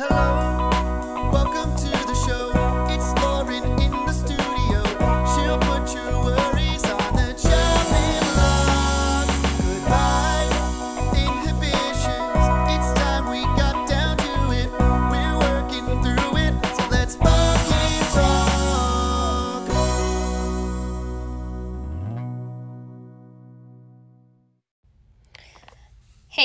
Hello, 0.00 0.39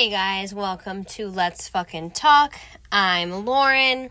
Hey 0.06 0.12
guys, 0.12 0.54
welcome 0.54 1.02
to 1.16 1.26
Let's 1.26 1.66
Fucking 1.66 2.12
Talk. 2.12 2.54
I'm 2.92 3.44
Lauren. 3.44 4.10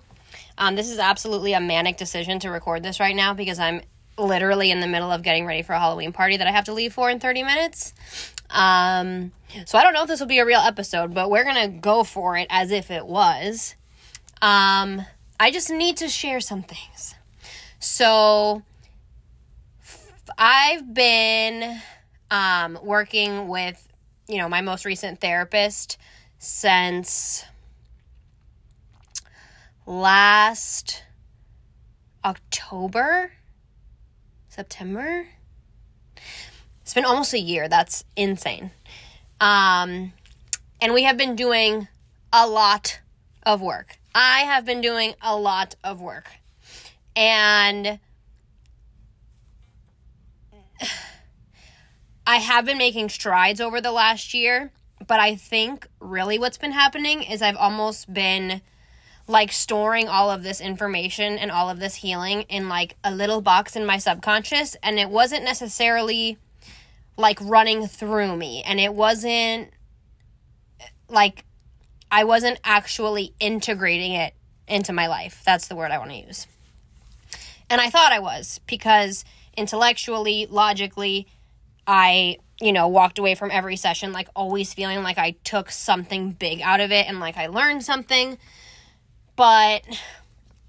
Um, 0.57 0.75
this 0.75 0.89
is 0.89 0.99
absolutely 0.99 1.53
a 1.53 1.61
manic 1.61 1.95
decision 1.95 2.37
to 2.39 2.49
record 2.51 2.83
this 2.83 2.99
right 2.99 3.15
now 3.15 3.33
because 3.33 3.59
I'm 3.59 3.79
literally 4.17 4.71
in 4.71 4.81
the 4.81 4.87
middle 4.87 5.09
of 5.09 5.21
getting 5.21 5.45
ready 5.45 5.61
for 5.61 5.71
a 5.71 5.79
Halloween 5.79 6.11
party 6.11 6.35
that 6.35 6.47
I 6.47 6.51
have 6.51 6.65
to 6.65 6.73
leave 6.73 6.91
for 6.91 7.09
in 7.09 7.21
30 7.21 7.43
minutes. 7.43 7.93
Um, 8.49 9.31
so 9.65 9.77
I 9.77 9.83
don't 9.83 9.93
know 9.93 10.01
if 10.01 10.09
this 10.09 10.19
will 10.19 10.27
be 10.27 10.39
a 10.39 10.45
real 10.45 10.59
episode, 10.59 11.13
but 11.13 11.29
we're 11.29 11.45
gonna 11.45 11.69
go 11.69 12.03
for 12.03 12.35
it 12.35 12.47
as 12.49 12.71
if 12.71 12.91
it 12.91 13.05
was. 13.05 13.75
Um, 14.41 15.01
I 15.39 15.49
just 15.49 15.69
need 15.69 15.95
to 15.95 16.09
share 16.09 16.41
some 16.41 16.63
things. 16.63 17.15
So 17.79 18.63
I've 20.37 20.93
been 20.93 21.79
um, 22.29 22.79
working 22.83 23.47
with, 23.47 23.87
you 24.27 24.37
know, 24.37 24.49
my 24.49 24.61
most 24.61 24.85
recent 24.85 25.21
therapist 25.21 25.97
since 26.39 27.45
last 29.85 31.03
October, 32.23 33.31
September. 34.49 35.27
It's 36.81 36.93
been 36.93 37.05
almost 37.05 37.33
a 37.33 37.39
year. 37.39 37.67
That's 37.67 38.03
insane. 38.15 38.71
Um, 39.39 40.13
and 40.81 40.93
we 40.93 41.03
have 41.03 41.17
been 41.17 41.35
doing 41.35 41.87
a 42.31 42.47
lot 42.47 42.99
of 43.43 43.61
work. 43.61 43.97
I 44.13 44.41
have 44.41 44.65
been 44.65 44.81
doing 44.81 45.13
a 45.21 45.35
lot 45.35 45.75
of 45.83 46.01
work. 46.01 46.29
And 47.15 47.99
I 52.27 52.37
have 52.37 52.65
been 52.65 52.77
making 52.77 53.09
strides 53.09 53.61
over 53.61 53.79
the 53.79 53.91
last 53.91 54.33
year, 54.33 54.71
but 55.05 55.19
I 55.19 55.35
think 55.35 55.87
really 55.99 56.39
what's 56.39 56.57
been 56.57 56.71
happening 56.71 57.23
is 57.23 57.41
I've 57.41 57.55
almost 57.55 58.11
been 58.11 58.61
like 59.27 59.51
storing 59.51 60.07
all 60.07 60.29
of 60.29 60.43
this 60.43 60.61
information 60.61 61.37
and 61.37 61.51
all 61.51 61.69
of 61.69 61.79
this 61.79 61.95
healing 61.95 62.43
in 62.43 62.69
like 62.69 62.95
a 63.03 63.13
little 63.13 63.41
box 63.41 63.75
in 63.75 63.85
my 63.85 63.97
subconscious 63.97 64.75
and 64.83 64.99
it 64.99 65.09
wasn't 65.09 65.43
necessarily 65.43 66.37
like 67.17 67.39
running 67.41 67.87
through 67.87 68.35
me 68.35 68.61
and 68.63 68.79
it 68.79 68.93
wasn't 68.93 69.71
like 71.09 71.43
I 72.11 72.23
wasn't 72.23 72.59
actually 72.63 73.33
integrating 73.39 74.13
it 74.13 74.33
into 74.67 74.93
my 74.93 75.07
life. 75.07 75.41
That's 75.45 75.67
the 75.67 75.75
word 75.75 75.91
I 75.91 75.97
want 75.97 76.11
to 76.11 76.17
use. 76.17 76.47
And 77.69 77.81
I 77.81 77.89
thought 77.89 78.11
I 78.11 78.19
was 78.19 78.59
because 78.67 79.25
intellectually, 79.57 80.45
logically, 80.49 81.27
I, 81.87 82.37
you 82.59 82.71
know, 82.71 82.87
walked 82.87 83.19
away 83.19 83.35
from 83.35 83.51
every 83.51 83.75
session 83.75 84.11
like 84.11 84.29
always 84.35 84.73
feeling 84.73 85.03
like 85.03 85.17
I 85.17 85.31
took 85.43 85.69
something 85.71 86.31
big 86.31 86.61
out 86.61 86.79
of 86.79 86.91
it 86.91 87.07
and 87.07 87.19
like 87.19 87.37
I 87.37 87.47
learned 87.47 87.83
something. 87.83 88.37
But 89.35 89.83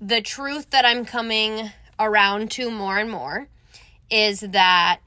the 0.01 0.21
truth 0.21 0.71
that 0.71 0.85
I'm 0.85 1.05
coming 1.05 1.71
around 1.99 2.51
to 2.53 2.71
more 2.71 2.99
and 2.99 3.11
more 3.11 3.49
is 4.11 4.41
that 4.41 5.01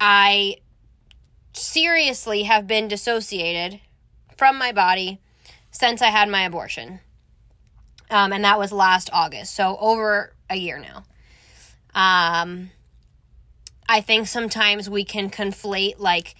I 0.00 0.56
seriously 1.52 2.44
have 2.44 2.66
been 2.66 2.88
dissociated 2.88 3.80
from 4.36 4.58
my 4.58 4.72
body 4.72 5.20
since 5.70 6.02
I 6.02 6.06
had 6.06 6.28
my 6.28 6.42
abortion. 6.42 7.00
Um, 8.10 8.32
and 8.32 8.44
that 8.44 8.58
was 8.58 8.72
last 8.72 9.10
August, 9.12 9.54
so 9.54 9.76
over 9.80 10.32
a 10.48 10.56
year 10.56 10.78
now. 10.78 11.04
Um, 11.94 12.70
I 13.88 14.00
think 14.00 14.26
sometimes 14.26 14.90
we 14.90 15.04
can 15.04 15.30
conflate 15.30 15.98
like 15.98 16.34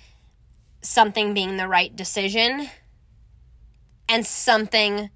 something 0.82 1.34
being 1.34 1.56
the 1.56 1.66
right 1.66 1.94
decision 1.94 2.69
and 4.09 4.26
something 4.26 5.10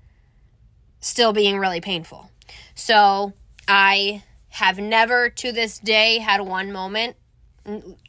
still 1.00 1.32
being 1.32 1.58
really 1.58 1.80
painful. 1.80 2.30
So 2.74 3.32
I 3.68 4.22
have 4.50 4.78
never 4.78 5.28
to 5.28 5.52
this 5.52 5.78
day 5.78 6.18
had 6.18 6.40
one 6.40 6.72
moment, 6.72 7.16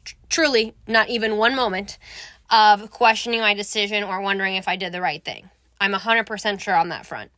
tr- 0.04 0.14
truly 0.28 0.74
not 0.86 1.08
even 1.08 1.36
one 1.36 1.54
moment, 1.54 1.98
of 2.50 2.90
questioning 2.90 3.40
my 3.40 3.54
decision 3.54 4.04
or 4.04 4.20
wondering 4.20 4.56
if 4.56 4.68
I 4.68 4.76
did 4.76 4.92
the 4.92 5.00
right 5.00 5.24
thing. 5.24 5.50
I'm 5.80 5.92
100% 5.92 6.60
sure 6.60 6.74
on 6.74 6.90
that 6.90 7.06
front. 7.06 7.30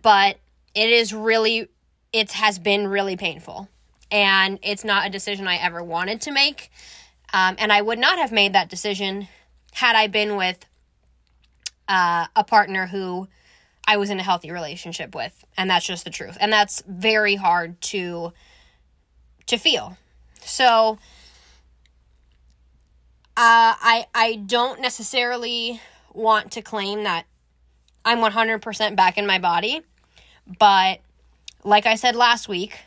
But 0.00 0.38
it 0.74 0.90
is 0.90 1.12
really, 1.12 1.68
it 2.12 2.32
has 2.32 2.58
been 2.58 2.88
really 2.88 3.16
painful. 3.16 3.68
And 4.10 4.58
it's 4.62 4.84
not 4.84 5.06
a 5.06 5.10
decision 5.10 5.48
I 5.48 5.56
ever 5.56 5.82
wanted 5.82 6.20
to 6.22 6.30
make. 6.30 6.70
Um, 7.32 7.56
and 7.58 7.72
I 7.72 7.82
would 7.82 7.98
not 7.98 8.18
have 8.18 8.32
made 8.32 8.52
that 8.52 8.68
decision 8.68 9.28
had 9.72 9.96
I 9.96 10.06
been 10.06 10.36
with 10.36 10.64
uh, 11.88 12.26
a 12.34 12.44
partner 12.44 12.86
who 12.86 13.28
I 13.86 13.96
was 13.96 14.10
in 14.10 14.18
a 14.18 14.22
healthy 14.22 14.50
relationship 14.50 15.14
with. 15.14 15.44
And 15.56 15.70
that's 15.70 15.86
just 15.86 16.04
the 16.04 16.10
truth. 16.10 16.36
And 16.40 16.52
that's 16.52 16.82
very 16.86 17.36
hard 17.36 17.80
to 17.82 18.32
to 19.46 19.56
feel. 19.58 19.96
So 20.40 20.98
uh, 23.36 23.74
I 23.78 24.06
I 24.14 24.36
don't 24.46 24.80
necessarily 24.80 25.80
want 26.12 26.52
to 26.52 26.62
claim 26.62 27.04
that 27.04 27.26
I'm 28.04 28.18
100% 28.18 28.96
back 28.96 29.18
in 29.18 29.26
my 29.26 29.38
body, 29.38 29.82
but 30.58 31.00
like 31.64 31.86
I 31.86 31.96
said 31.96 32.14
last 32.14 32.48
week, 32.48 32.78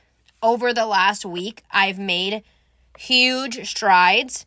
over 0.41 0.73
the 0.73 0.85
last 0.85 1.25
week, 1.25 1.63
I've 1.71 1.99
made 1.99 2.43
huge 2.97 3.67
strides 3.67 4.45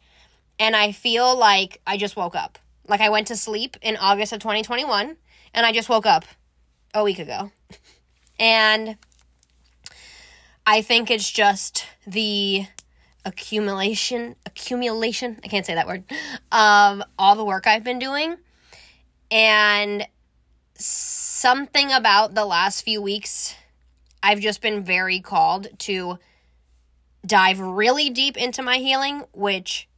and 0.58 0.76
I 0.76 0.92
feel 0.92 1.36
like 1.36 1.80
I 1.86 1.96
just 1.96 2.16
woke 2.16 2.34
up. 2.34 2.58
Like 2.86 3.00
I 3.00 3.08
went 3.08 3.26
to 3.28 3.36
sleep 3.36 3.76
in 3.82 3.96
August 3.96 4.32
of 4.32 4.40
2021 4.40 5.16
and 5.54 5.66
I 5.66 5.72
just 5.72 5.88
woke 5.88 6.06
up 6.06 6.24
a 6.94 7.02
week 7.02 7.18
ago. 7.18 7.50
And 8.38 8.96
I 10.66 10.82
think 10.82 11.08
it's 11.08 11.30
just 11.30 11.86
the 12.06 12.66
accumulation 13.24 14.34
accumulation 14.46 15.38
i 15.44 15.48
can't 15.48 15.64
say 15.64 15.74
that 15.74 15.86
word 15.86 16.02
of 16.50 17.02
all 17.18 17.36
the 17.36 17.44
work 17.44 17.66
i've 17.66 17.84
been 17.84 18.00
doing 18.00 18.36
and 19.30 20.06
something 20.74 21.92
about 21.92 22.34
the 22.34 22.44
last 22.44 22.82
few 22.82 23.00
weeks 23.00 23.54
i've 24.22 24.40
just 24.40 24.60
been 24.60 24.82
very 24.82 25.20
called 25.20 25.68
to 25.78 26.18
dive 27.24 27.60
really 27.60 28.10
deep 28.10 28.36
into 28.36 28.62
my 28.62 28.76
healing 28.76 29.24
which 29.32 29.88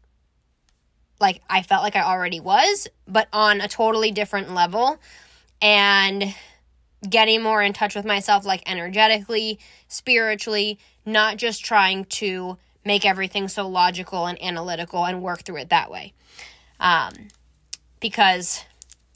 like 1.20 1.40
i 1.48 1.62
felt 1.62 1.82
like 1.82 1.96
i 1.96 2.02
already 2.02 2.40
was 2.40 2.88
but 3.06 3.28
on 3.32 3.60
a 3.60 3.68
totally 3.68 4.10
different 4.10 4.52
level 4.52 4.98
and 5.62 6.34
getting 7.08 7.42
more 7.42 7.62
in 7.62 7.72
touch 7.72 7.94
with 7.94 8.04
myself 8.04 8.44
like 8.44 8.62
energetically 8.66 9.58
spiritually 9.88 10.78
not 11.06 11.36
just 11.36 11.64
trying 11.64 12.04
to 12.06 12.56
make 12.84 13.06
everything 13.06 13.48
so 13.48 13.68
logical 13.68 14.26
and 14.26 14.40
analytical 14.42 15.04
and 15.04 15.22
work 15.22 15.42
through 15.42 15.56
it 15.56 15.70
that 15.70 15.90
way. 15.90 16.12
Um, 16.80 17.28
because 18.00 18.62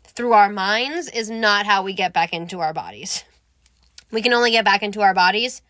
through 0.05 0.33
our 0.33 0.49
minds 0.49 1.09
is 1.09 1.29
not 1.29 1.67
how 1.67 1.83
we 1.83 1.93
get 1.93 2.13
back 2.13 2.33
into 2.33 2.61
our 2.61 2.73
bodies. 2.73 3.25
We 4.11 4.23
can 4.23 4.33
only 4.33 4.51
get 4.51 4.65
back 4.65 4.83
into 4.83 5.01
our 5.01 5.15
bodies 5.15 5.63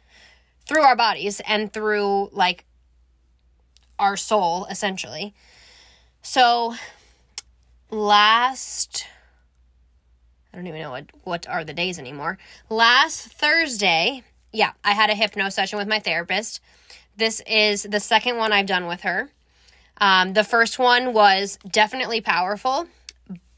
through 0.67 0.83
our 0.83 0.97
bodies 0.97 1.41
and 1.47 1.73
through 1.73 2.29
like 2.33 2.65
our 3.99 4.17
soul, 4.17 4.67
essentially. 4.67 5.35
So 6.23 6.75
last 7.91 9.07
I 10.53 10.57
don't 10.57 10.67
even 10.67 10.81
know 10.81 10.91
what 10.91 11.07
what 11.25 11.49
are 11.49 11.65
the 11.65 11.73
days 11.73 11.99
anymore. 11.99 12.39
Last 12.69 13.29
Thursday, 13.33 14.23
yeah, 14.53 14.73
I 14.85 14.93
had 14.93 15.11
a 15.11 15.15
hypno 15.15 15.49
session 15.49 15.79
with 15.79 15.89
my 15.89 15.99
therapist. 15.99 16.61
This 17.17 17.43
is 17.47 17.83
the 17.83 18.01
second 18.01 18.37
one 18.37 18.53
I've 18.53 18.67
done 18.67 18.87
with 18.87 19.03
her. 19.03 19.31
Um, 20.01 20.33
the 20.33 20.45
first 20.45 20.79
one 20.79 21.13
was 21.13 21.59
definitely 21.69 22.21
powerful, 22.21 22.87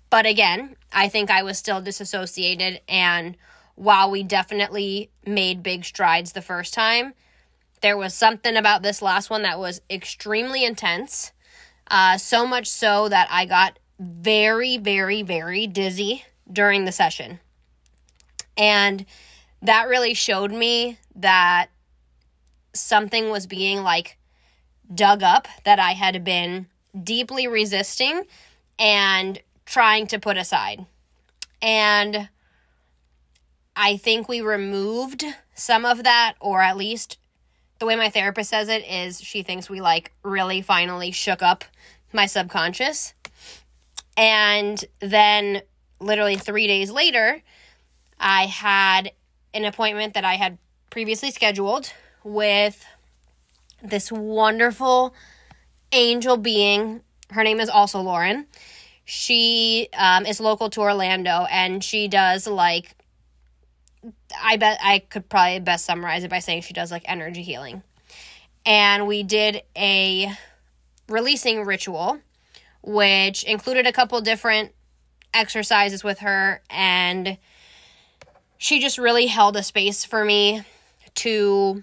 but 0.09 0.27
again, 0.27 0.77
I 0.93 1.09
think 1.09 1.31
I 1.31 1.43
was 1.43 1.59
still 1.59 1.81
disassociated. 1.81 2.81
And 2.89 3.37
while 3.81 4.11
we 4.11 4.23
definitely 4.23 5.09
made 5.25 5.63
big 5.63 5.87
strides 5.87 6.33
the 6.33 6.43
first 6.43 6.75
time, 6.75 7.15
there 7.81 7.97
was 7.97 8.13
something 8.13 8.55
about 8.55 8.83
this 8.83 9.01
last 9.01 9.31
one 9.31 9.41
that 9.41 9.59
was 9.59 9.81
extremely 9.89 10.67
intense. 10.67 11.33
Uh, 11.91 12.19
so 12.19 12.47
much 12.47 12.67
so 12.67 13.09
that 13.09 13.27
I 13.31 13.47
got 13.47 13.79
very, 13.99 14.77
very, 14.77 15.23
very 15.23 15.67
dizzy 15.67 16.27
during 16.53 16.85
the 16.85 16.93
session. 16.93 17.41
And 18.55 19.07
that 19.63 19.89
really 19.89 20.13
showed 20.13 20.53
me 20.53 20.99
that 21.17 21.69
something 22.75 23.31
was 23.31 23.47
being 23.47 23.83
like 23.83 24.19
dug 24.95 25.23
up 25.23 25.49
that 25.65 25.79
I 25.79 25.93
had 25.93 26.23
been 26.23 26.67
deeply 27.03 27.47
resisting 27.47 28.25
and 28.79 29.41
trying 29.65 30.07
to 30.09 30.19
put 30.19 30.37
aside. 30.37 30.85
And 31.63 32.29
I 33.83 33.97
think 33.97 34.29
we 34.29 34.43
removed 34.43 35.25
some 35.55 35.87
of 35.87 36.05
that, 36.05 36.35
or 36.39 36.61
at 36.61 36.77
least 36.77 37.17
the 37.79 37.87
way 37.87 37.97
my 37.97 38.11
therapist 38.11 38.51
says 38.51 38.69
it 38.69 38.85
is 38.87 39.23
she 39.23 39.43
thinks 39.43 39.71
we 39.71 39.81
like 39.81 40.13
really 40.23 40.61
finally 40.61 41.11
shook 41.13 41.43
up 41.43 41.65
my 42.13 42.27
subconscious. 42.27 43.15
And 44.19 44.85
then, 45.01 45.63
literally 45.99 46.37
three 46.37 46.67
days 46.67 46.91
later, 46.91 47.41
I 48.19 48.45
had 48.45 49.13
an 49.55 49.65
appointment 49.65 50.13
that 50.13 50.27
I 50.27 50.35
had 50.35 50.59
previously 50.91 51.31
scheduled 51.31 51.91
with 52.23 52.85
this 53.83 54.13
wonderful 54.13 55.15
angel 55.91 56.37
being. 56.37 57.01
Her 57.31 57.43
name 57.43 57.61
is 57.61 57.71
also 57.71 58.03
Lauren. 58.03 58.47
She 59.07 59.89
um, 59.97 60.27
is 60.27 60.39
local 60.39 60.69
to 60.69 60.83
Orlando 60.83 61.47
and 61.51 61.83
she 61.83 62.09
does 62.09 62.47
like, 62.47 62.95
I 64.41 64.57
bet 64.57 64.79
I 64.83 65.01
could 65.01 65.29
probably 65.29 65.61
best 65.61 65.85
summarize 65.85 66.25
it 66.25 66.31
by 66.31 66.39
saying 66.39 66.63
she 66.63 66.75
does 66.75 66.91
like 66.91 67.03
energy 67.07 67.43
healing. 67.43 67.83
And 68.65 69.07
we 69.07 69.23
did 69.23 69.63
a 69.77 70.33
releasing 71.09 71.65
ritual, 71.65 72.19
which 72.83 73.45
included 73.45 73.87
a 73.87 73.93
couple 73.93 74.21
different 74.21 74.73
exercises 75.33 76.03
with 76.03 76.21
her 76.21 76.63
and 76.71 77.39
she 78.59 78.81
just 78.81 78.99
really 78.99 79.27
held 79.27 79.57
a 79.57 79.63
space 79.63 80.05
for 80.05 80.25
me 80.25 80.63
to 81.15 81.83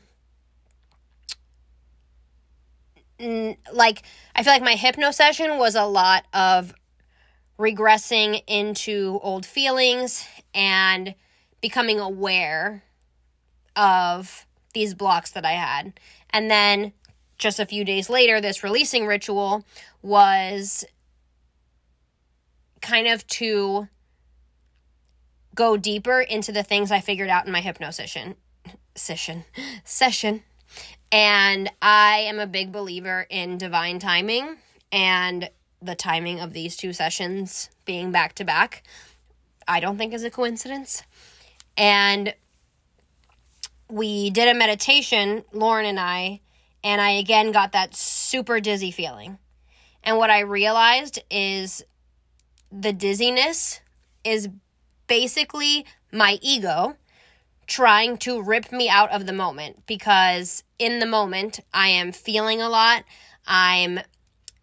like 3.74 4.04
I 4.36 4.44
feel 4.44 4.54
like 4.54 4.62
my 4.62 4.76
hypno 4.76 5.10
session 5.12 5.58
was 5.58 5.74
a 5.74 5.86
lot 5.86 6.26
of 6.34 6.74
regressing 7.58 8.44
into 8.46 9.20
old 9.24 9.46
feelings 9.46 10.28
and 10.54 11.16
becoming 11.62 12.00
aware 12.00 12.84
of 13.76 14.46
these 14.74 14.94
blocks 14.94 15.32
that 15.32 15.46
I 15.46 15.54
had. 15.54 16.00
And 16.30 16.50
then 16.50 16.94
just 17.38 17.60
a 17.60 17.66
few 17.66 17.86
days 17.86 18.10
later, 18.10 18.42
this 18.42 18.64
releasing 18.64 19.06
ritual 19.06 19.66
was 20.02 20.86
kind 22.82 23.08
of 23.08 23.26
to 23.28 23.88
go 25.56 25.78
deeper 25.78 26.22
into 26.22 26.52
the 26.52 26.64
things 26.64 26.92
I 26.92 27.00
figured 27.00 27.30
out 27.30 27.46
in 27.46 27.52
my 27.52 27.62
hypnosis 27.62 28.16
session. 28.96 29.46
Session. 29.84 30.44
And 31.12 31.72
I 31.82 32.18
am 32.20 32.40
a 32.40 32.48
big 32.48 32.72
believer 32.72 33.26
in 33.30 33.58
divine 33.58 34.00
timing 34.00 34.58
and 34.92 35.50
the 35.82 35.96
timing 35.96 36.40
of 36.40 36.54
these 36.54 36.76
two 36.76 36.94
sessions 36.94 37.70
being 37.86 38.12
back 38.12 38.34
to 38.36 38.44
back. 38.44 38.84
I 39.68 39.80
don't 39.80 39.98
think 39.98 40.14
is 40.14 40.24
a 40.24 40.30
coincidence. 40.30 41.04
And 41.78 42.34
we 43.90 44.30
did 44.32 44.50
a 44.50 44.58
meditation, 44.58 45.44
Lauren 45.54 45.86
and 45.86 46.00
I, 46.00 46.42
and 46.84 47.00
I 47.00 47.12
again 47.12 47.52
got 47.52 47.72
that 47.74 47.96
super 47.96 48.60
dizzy 48.60 48.92
feeling. 48.92 49.38
And 50.04 50.18
what 50.18 50.30
I 50.30 50.42
realized 50.42 51.20
is 51.30 51.84
the 52.72 52.94
dizziness 52.94 53.82
is 54.24 54.50
basically 55.08 55.86
my 56.12 56.40
ego 56.42 56.96
trying 57.66 58.18
to 58.18 58.42
rip 58.42 58.72
me 58.72 58.90
out 58.90 59.12
of 59.12 59.26
the 59.26 59.34
moment 59.34 59.86
because 59.86 60.64
in 60.80 61.00
the 61.00 61.06
moment 61.06 61.60
I 61.74 61.90
am 61.90 62.12
feeling 62.12 62.62
a 62.62 62.70
lot. 62.70 63.04
I'm 63.46 64.00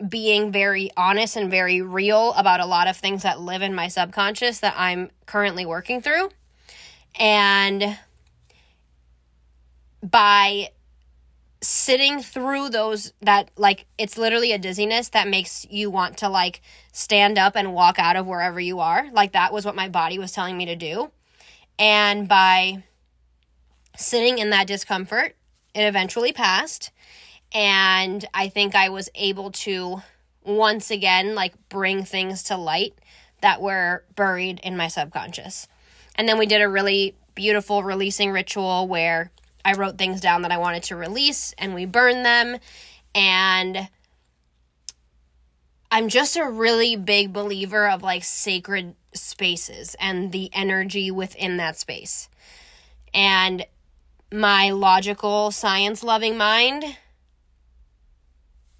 being 0.08 0.50
very 0.52 0.90
honest 0.96 1.36
and 1.36 1.50
very 1.50 1.80
real 1.80 2.32
about 2.32 2.60
a 2.60 2.66
lot 2.66 2.88
of 2.88 2.96
things 2.96 3.22
that 3.22 3.40
live 3.40 3.62
in 3.62 3.74
my 3.74 3.88
subconscious 3.88 4.60
that 4.60 4.74
I'm 4.76 5.10
currently 5.26 5.64
working 5.64 6.02
through. 6.02 6.30
And 7.18 7.98
by 10.02 10.70
sitting 11.64 12.20
through 12.20 12.68
those 12.68 13.12
that 13.22 13.50
like 13.56 13.86
it's 13.96 14.18
literally 14.18 14.52
a 14.52 14.58
dizziness 14.58 15.08
that 15.08 15.26
makes 15.26 15.66
you 15.70 15.90
want 15.90 16.18
to 16.18 16.28
like 16.28 16.60
stand 16.92 17.38
up 17.38 17.56
and 17.56 17.72
walk 17.72 17.98
out 17.98 18.16
of 18.16 18.26
wherever 18.26 18.60
you 18.60 18.80
are. 18.80 19.10
Like 19.12 19.32
that 19.32 19.52
was 19.52 19.64
what 19.64 19.74
my 19.74 19.88
body 19.88 20.18
was 20.18 20.32
telling 20.32 20.58
me 20.58 20.66
to 20.66 20.76
do. 20.76 21.10
And 21.78 22.28
by 22.28 22.84
sitting 23.96 24.38
in 24.38 24.50
that 24.50 24.66
discomfort 24.66 25.36
it 25.74 25.82
eventually 25.82 26.32
passed. 26.32 26.90
And 27.52 28.26
i 28.34 28.48
think 28.48 28.74
i 28.74 28.88
was 28.88 29.08
able 29.14 29.50
to 29.52 30.02
once 30.44 30.90
again 30.90 31.34
like 31.34 31.54
bring 31.68 32.04
things 32.04 32.42
to 32.44 32.56
light 32.56 32.94
that 33.40 33.62
were 33.62 34.04
buried 34.14 34.60
in 34.62 34.76
my 34.76 34.88
subconscious 34.88 35.68
and 36.14 36.28
then 36.28 36.38
we 36.38 36.46
did 36.46 36.62
a 36.62 36.68
really 36.68 37.14
beautiful 37.34 37.82
releasing 37.82 38.30
ritual 38.30 38.86
where 38.86 39.30
I 39.64 39.72
wrote 39.72 39.98
things 39.98 40.20
down 40.20 40.42
that 40.42 40.52
I 40.52 40.58
wanted 40.58 40.84
to 40.84 40.96
release 40.96 41.54
and 41.58 41.74
we 41.74 41.86
burned 41.86 42.24
them. 42.24 42.58
And 43.14 43.88
I'm 45.90 46.08
just 46.08 46.36
a 46.36 46.48
really 46.48 46.96
big 46.96 47.32
believer 47.32 47.88
of 47.88 48.02
like 48.02 48.24
sacred 48.24 48.94
spaces 49.14 49.96
and 49.98 50.32
the 50.32 50.50
energy 50.52 51.10
within 51.10 51.56
that 51.56 51.78
space. 51.78 52.28
And 53.12 53.64
my 54.32 54.70
logical, 54.70 55.52
science 55.52 56.02
loving 56.02 56.36
mind, 56.36 56.84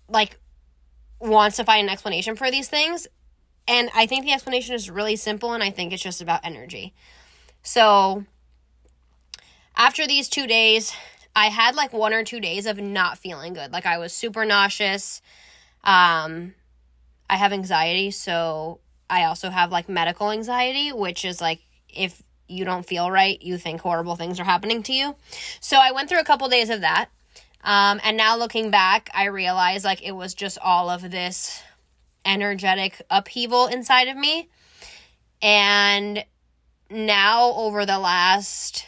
like, 0.09 0.39
wants 1.21 1.57
to 1.57 1.65
find 1.65 1.87
an 1.87 1.93
explanation 1.93 2.35
for 2.35 2.51
these 2.51 2.69
things. 2.69 3.07
And 3.67 3.89
I 3.95 4.07
think 4.07 4.25
the 4.25 4.33
explanation 4.33 4.75
is 4.75 4.91
really 4.91 5.17
simple, 5.17 5.53
and 5.53 5.63
I 5.63 5.71
think 5.71 5.93
it's 5.93 6.03
just 6.03 6.21
about 6.21 6.41
energy. 6.45 6.93
So, 7.65 8.25
after 9.75 10.07
these 10.07 10.29
two 10.29 10.47
days, 10.47 10.93
I 11.35 11.47
had 11.47 11.75
like 11.75 11.93
one 11.93 12.13
or 12.13 12.23
two 12.23 12.39
days 12.39 12.67
of 12.67 12.79
not 12.79 13.19
feeling 13.19 13.55
good. 13.55 13.73
Like 13.73 13.87
I 13.87 13.99
was 13.99 14.13
super 14.13 14.45
nauseous. 14.45 15.21
Um, 15.83 16.55
I 17.29 17.37
have 17.37 17.53
anxiety, 17.53 18.11
so 18.13 18.79
I 19.11 19.25
also 19.25 19.51
have 19.51 19.73
like 19.73 19.89
medical 19.89 20.31
anxiety, 20.31 20.93
which 20.93 21.25
is 21.25 21.41
like 21.41 21.61
if 21.89 22.23
you 22.47 22.65
don't 22.65 22.87
feel 22.87 23.11
right, 23.11 23.41
you 23.43 23.57
think 23.57 23.81
horrible 23.81 24.15
things 24.15 24.39
are 24.39 24.45
happening 24.45 24.83
to 24.85 24.93
you. 24.93 25.17
So 25.61 25.79
I 25.79 25.93
went 25.93 26.09
through 26.09 26.21
a 26.21 26.25
couple 26.25 26.49
days 26.49 26.71
of 26.71 26.83
that. 26.83 27.09
Um, 27.65 27.99
and 28.05 28.17
now 28.17 28.37
looking 28.37 28.71
back, 28.71 29.09
I 29.15 29.25
realize 29.25 29.85
like 29.85 30.03
it 30.03 30.13
was 30.13 30.35
just 30.35 30.59
all 30.59 30.91
of 30.91 31.11
this 31.11 31.63
energetic 32.27 33.01
upheaval 33.11 33.67
inside 33.67 34.09
of 34.09 34.17
me. 34.17 34.51
And 35.41 36.25
now, 36.91 37.53
over 37.53 37.87
the 37.87 37.99
last 37.99 38.87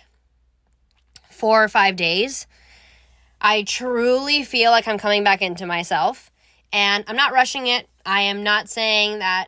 four 1.30 1.62
or 1.62 1.68
five 1.68 1.96
days, 1.96 2.46
I 3.40 3.62
truly 3.62 4.42
feel 4.44 4.70
like 4.70 4.88
I'm 4.88 4.98
coming 4.98 5.24
back 5.24 5.42
into 5.42 5.66
myself. 5.66 6.30
And 6.72 7.04
I'm 7.06 7.16
not 7.16 7.32
rushing 7.32 7.66
it. 7.66 7.88
I 8.04 8.22
am 8.22 8.42
not 8.42 8.68
saying 8.68 9.20
that. 9.20 9.46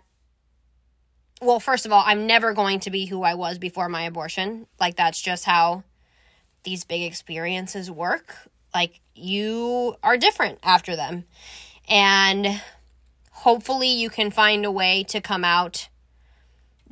Well, 1.41 1.61
first 1.61 1.87
of 1.87 1.93
all, 1.93 2.03
I'm 2.05 2.27
never 2.27 2.53
going 2.53 2.81
to 2.81 2.91
be 2.91 3.07
who 3.07 3.23
I 3.23 3.35
was 3.35 3.59
before 3.59 3.89
my 3.89 4.03
abortion. 4.03 4.67
Like, 4.81 4.97
that's 4.97 5.21
just 5.21 5.45
how 5.45 5.85
these 6.65 6.85
big 6.85 7.03
experiences 7.03 7.91
work. 7.91 8.35
Like, 8.75 9.01
you 9.15 9.97
are 10.03 10.17
different 10.17 10.59
after 10.63 10.97
them. 10.97 11.25
And 11.89 12.61
hopefully, 13.31 13.89
you 13.89 14.11
can 14.11 14.31
find 14.31 14.65
a 14.65 14.71
way 14.71 15.05
to 15.05 15.21
come 15.21 15.45
out 15.45 15.89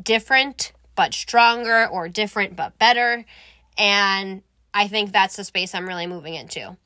different 0.01 0.73
but 0.97 1.15
stronger 1.15 1.87
or 1.87 2.09
different 2.09 2.57
but 2.57 2.79
better. 2.79 3.25
And 3.79 4.43
I 4.75 4.89
think 4.89 5.13
that's 5.13 5.37
the 5.37 5.45
space 5.45 5.75
I'm 5.75 5.87
really 5.87 6.07
moving 6.07 6.35
into. 6.35 6.77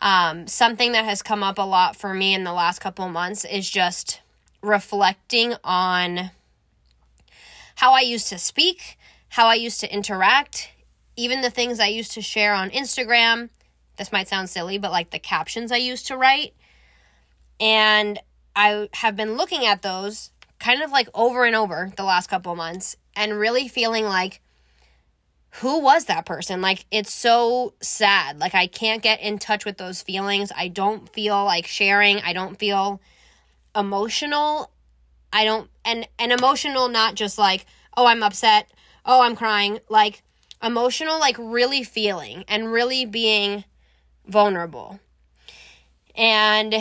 Um, 0.00 0.48
something 0.48 0.92
that 0.92 1.04
has 1.04 1.22
come 1.22 1.42
up 1.42 1.58
a 1.58 1.62
lot 1.62 1.94
for 1.94 2.12
me 2.12 2.34
in 2.34 2.44
the 2.44 2.52
last 2.52 2.80
couple 2.80 3.08
months 3.08 3.44
is 3.44 3.68
just 3.68 4.20
reflecting 4.62 5.54
on 5.62 6.30
how 7.76 7.92
I 7.92 8.00
used 8.00 8.28
to 8.28 8.38
speak, 8.38 8.98
how 9.28 9.46
I 9.46 9.54
used 9.54 9.80
to 9.80 9.92
interact, 9.92 10.72
even 11.16 11.40
the 11.40 11.50
things 11.50 11.78
I 11.78 11.86
used 11.86 12.12
to 12.12 12.22
share 12.22 12.54
on 12.54 12.70
Instagram. 12.70 13.50
This 13.96 14.12
might 14.12 14.28
sound 14.28 14.50
silly, 14.50 14.78
but 14.78 14.90
like 14.90 15.10
the 15.10 15.18
captions 15.18 15.70
I 15.70 15.76
used 15.76 16.06
to 16.08 16.16
write. 16.16 16.54
And 17.60 18.18
I 18.56 18.88
have 18.94 19.14
been 19.14 19.36
looking 19.36 19.64
at 19.64 19.82
those 19.82 20.30
kind 20.58 20.82
of 20.82 20.90
like 20.90 21.08
over 21.14 21.44
and 21.44 21.56
over 21.56 21.92
the 21.96 22.04
last 22.04 22.28
couple 22.28 22.54
months 22.56 22.96
and 23.16 23.38
really 23.38 23.68
feeling 23.68 24.04
like 24.04 24.40
who 25.56 25.80
was 25.80 26.06
that 26.06 26.24
person? 26.24 26.62
Like, 26.62 26.86
it's 26.90 27.12
so 27.12 27.74
sad. 27.82 28.38
Like, 28.40 28.54
I 28.54 28.66
can't 28.66 29.02
get 29.02 29.20
in 29.20 29.38
touch 29.38 29.66
with 29.66 29.76
those 29.76 30.00
feelings. 30.00 30.50
I 30.56 30.68
don't 30.68 31.12
feel 31.12 31.44
like 31.44 31.66
sharing. 31.66 32.20
I 32.20 32.32
don't 32.32 32.58
feel 32.58 33.02
emotional. 33.76 34.70
I 35.30 35.44
don't, 35.44 35.68
and, 35.84 36.08
and 36.18 36.32
emotional, 36.32 36.88
not 36.88 37.16
just 37.16 37.36
like, 37.36 37.66
oh, 37.96 38.06
I'm 38.06 38.22
upset. 38.22 38.70
Oh, 39.04 39.20
I'm 39.20 39.36
crying. 39.36 39.80
Like, 39.90 40.22
emotional, 40.62 41.20
like 41.20 41.36
really 41.38 41.82
feeling 41.82 42.44
and 42.48 42.72
really 42.72 43.04
being 43.04 43.64
vulnerable. 44.26 45.00
And 46.14 46.74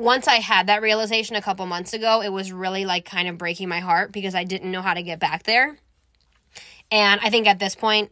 once 0.00 0.26
I 0.26 0.36
had 0.36 0.68
that 0.68 0.80
realization 0.80 1.36
a 1.36 1.42
couple 1.42 1.66
months 1.66 1.92
ago, 1.92 2.22
it 2.22 2.30
was 2.30 2.52
really 2.52 2.86
like 2.86 3.04
kind 3.04 3.28
of 3.28 3.36
breaking 3.36 3.68
my 3.68 3.80
heart 3.80 4.12
because 4.12 4.34
I 4.34 4.44
didn't 4.44 4.70
know 4.70 4.80
how 4.80 4.94
to 4.94 5.02
get 5.02 5.20
back 5.20 5.42
there. 5.42 5.76
And 6.90 7.20
I 7.22 7.28
think 7.28 7.46
at 7.46 7.58
this 7.58 7.74
point, 7.74 8.10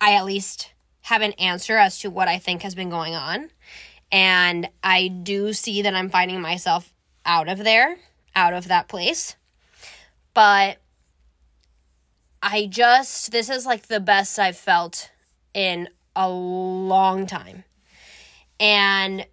I 0.00 0.14
at 0.14 0.24
least 0.24 0.72
have 1.02 1.20
an 1.20 1.32
answer 1.32 1.76
as 1.76 1.98
to 1.98 2.10
what 2.10 2.28
I 2.28 2.38
think 2.38 2.62
has 2.62 2.74
been 2.74 2.88
going 2.88 3.14
on. 3.14 3.50
And 4.10 4.70
I 4.82 5.08
do 5.08 5.52
see 5.52 5.82
that 5.82 5.94
I'm 5.94 6.08
finding 6.08 6.40
myself 6.40 6.92
out 7.26 7.48
of 7.48 7.58
there, 7.58 7.98
out 8.34 8.54
of 8.54 8.68
that 8.68 8.88
place. 8.88 9.36
But 10.32 10.78
I 12.42 12.66
just, 12.66 13.32
this 13.32 13.50
is 13.50 13.66
like 13.66 13.88
the 13.88 14.00
best 14.00 14.38
I've 14.38 14.56
felt 14.56 15.10
in 15.52 15.88
a 16.14 16.28
long 16.28 17.26
time. 17.26 17.64
And 18.58 19.26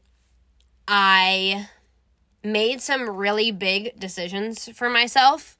I 0.87 1.69
made 2.43 2.81
some 2.81 3.09
really 3.09 3.51
big 3.51 3.99
decisions 3.99 4.69
for 4.69 4.89
myself, 4.89 5.57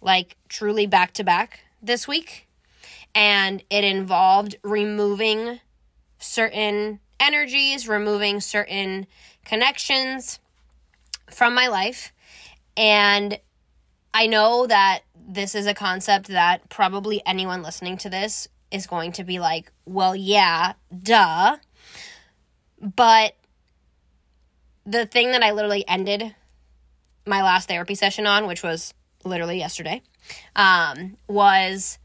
like 0.00 0.36
truly 0.48 0.86
back 0.86 1.12
to 1.14 1.24
back 1.24 1.60
this 1.82 2.08
week. 2.08 2.48
And 3.14 3.62
it 3.70 3.84
involved 3.84 4.56
removing 4.62 5.60
certain 6.18 7.00
energies, 7.20 7.88
removing 7.88 8.40
certain 8.40 9.06
connections 9.44 10.40
from 11.30 11.54
my 11.54 11.68
life. 11.68 12.12
And 12.76 13.38
I 14.12 14.26
know 14.26 14.66
that 14.66 15.00
this 15.16 15.54
is 15.54 15.66
a 15.66 15.74
concept 15.74 16.26
that 16.28 16.68
probably 16.68 17.22
anyone 17.24 17.62
listening 17.62 17.96
to 17.98 18.10
this 18.10 18.48
is 18.70 18.86
going 18.86 19.12
to 19.12 19.24
be 19.24 19.38
like, 19.38 19.70
well, 19.84 20.16
yeah, 20.16 20.74
duh. 21.02 21.58
But 22.80 23.36
the 24.86 25.06
thing 25.06 25.32
that 25.32 25.42
I 25.42 25.52
literally 25.52 25.86
ended 25.88 26.34
my 27.26 27.42
last 27.42 27.68
therapy 27.68 27.94
session 27.94 28.26
on, 28.26 28.46
which 28.46 28.62
was 28.62 28.92
literally 29.24 29.58
yesterday, 29.58 30.02
um, 30.54 31.16
was 31.26 31.98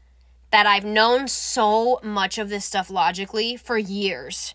that 0.50 0.66
I've 0.66 0.84
known 0.84 1.28
so 1.28 2.00
much 2.02 2.38
of 2.38 2.48
this 2.48 2.64
stuff 2.64 2.90
logically 2.90 3.56
for 3.56 3.78
years, 3.78 4.54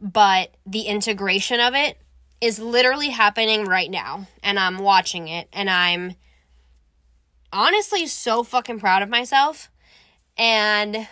but 0.00 0.50
the 0.66 0.82
integration 0.82 1.60
of 1.60 1.74
it 1.74 1.98
is 2.40 2.58
literally 2.58 3.10
happening 3.10 3.64
right 3.64 3.90
now, 3.90 4.26
and 4.42 4.58
I'm 4.58 4.78
watching 4.78 5.28
it, 5.28 5.48
and 5.52 5.70
I'm 5.70 6.16
honestly 7.52 8.06
so 8.06 8.42
fucking 8.42 8.80
proud 8.80 9.02
of 9.02 9.08
myself. 9.08 9.70
And 10.36 11.08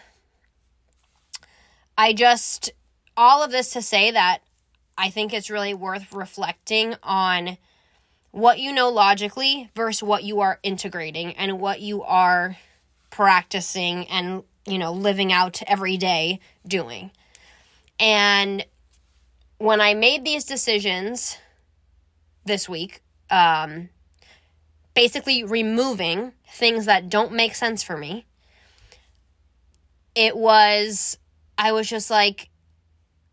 I 1.96 2.12
just, 2.12 2.72
all 3.16 3.42
of 3.42 3.52
this 3.52 3.70
to 3.74 3.82
say 3.82 4.10
that 4.10 4.40
I 4.96 5.10
think 5.10 5.32
it's 5.32 5.50
really 5.50 5.74
worth 5.74 6.12
reflecting 6.12 6.94
on 7.02 7.58
what 8.30 8.58
you 8.58 8.72
know 8.72 8.88
logically 8.88 9.70
versus 9.74 10.02
what 10.02 10.24
you 10.24 10.40
are 10.40 10.58
integrating 10.62 11.34
and 11.34 11.60
what 11.60 11.80
you 11.80 12.02
are 12.02 12.56
practicing 13.10 14.08
and, 14.08 14.42
you 14.66 14.78
know, 14.78 14.92
living 14.92 15.32
out 15.32 15.62
every 15.66 15.96
day 15.96 16.40
doing. 16.66 17.10
And 18.00 18.64
when 19.58 19.80
I 19.80 19.94
made 19.94 20.24
these 20.24 20.44
decisions 20.44 21.38
this 22.44 22.68
week, 22.68 23.02
um, 23.30 23.90
basically 24.94 25.44
removing 25.44 26.32
things 26.48 26.86
that 26.86 27.08
don't 27.08 27.32
make 27.32 27.54
sense 27.54 27.82
for 27.82 27.96
me, 27.96 28.24
it 30.14 30.36
was, 30.36 31.18
I 31.56 31.72
was 31.72 31.88
just 31.88 32.10
like, 32.10 32.48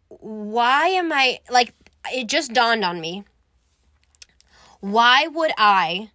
why 0.10 0.88
am 0.88 1.14
I 1.14 1.40
like 1.50 1.74
it 2.12 2.28
just 2.28 2.54
dawned 2.54 2.84
on 2.84 3.02
me. 3.02 3.24
Why 4.80 5.28
would 5.28 5.52
I 5.58 6.12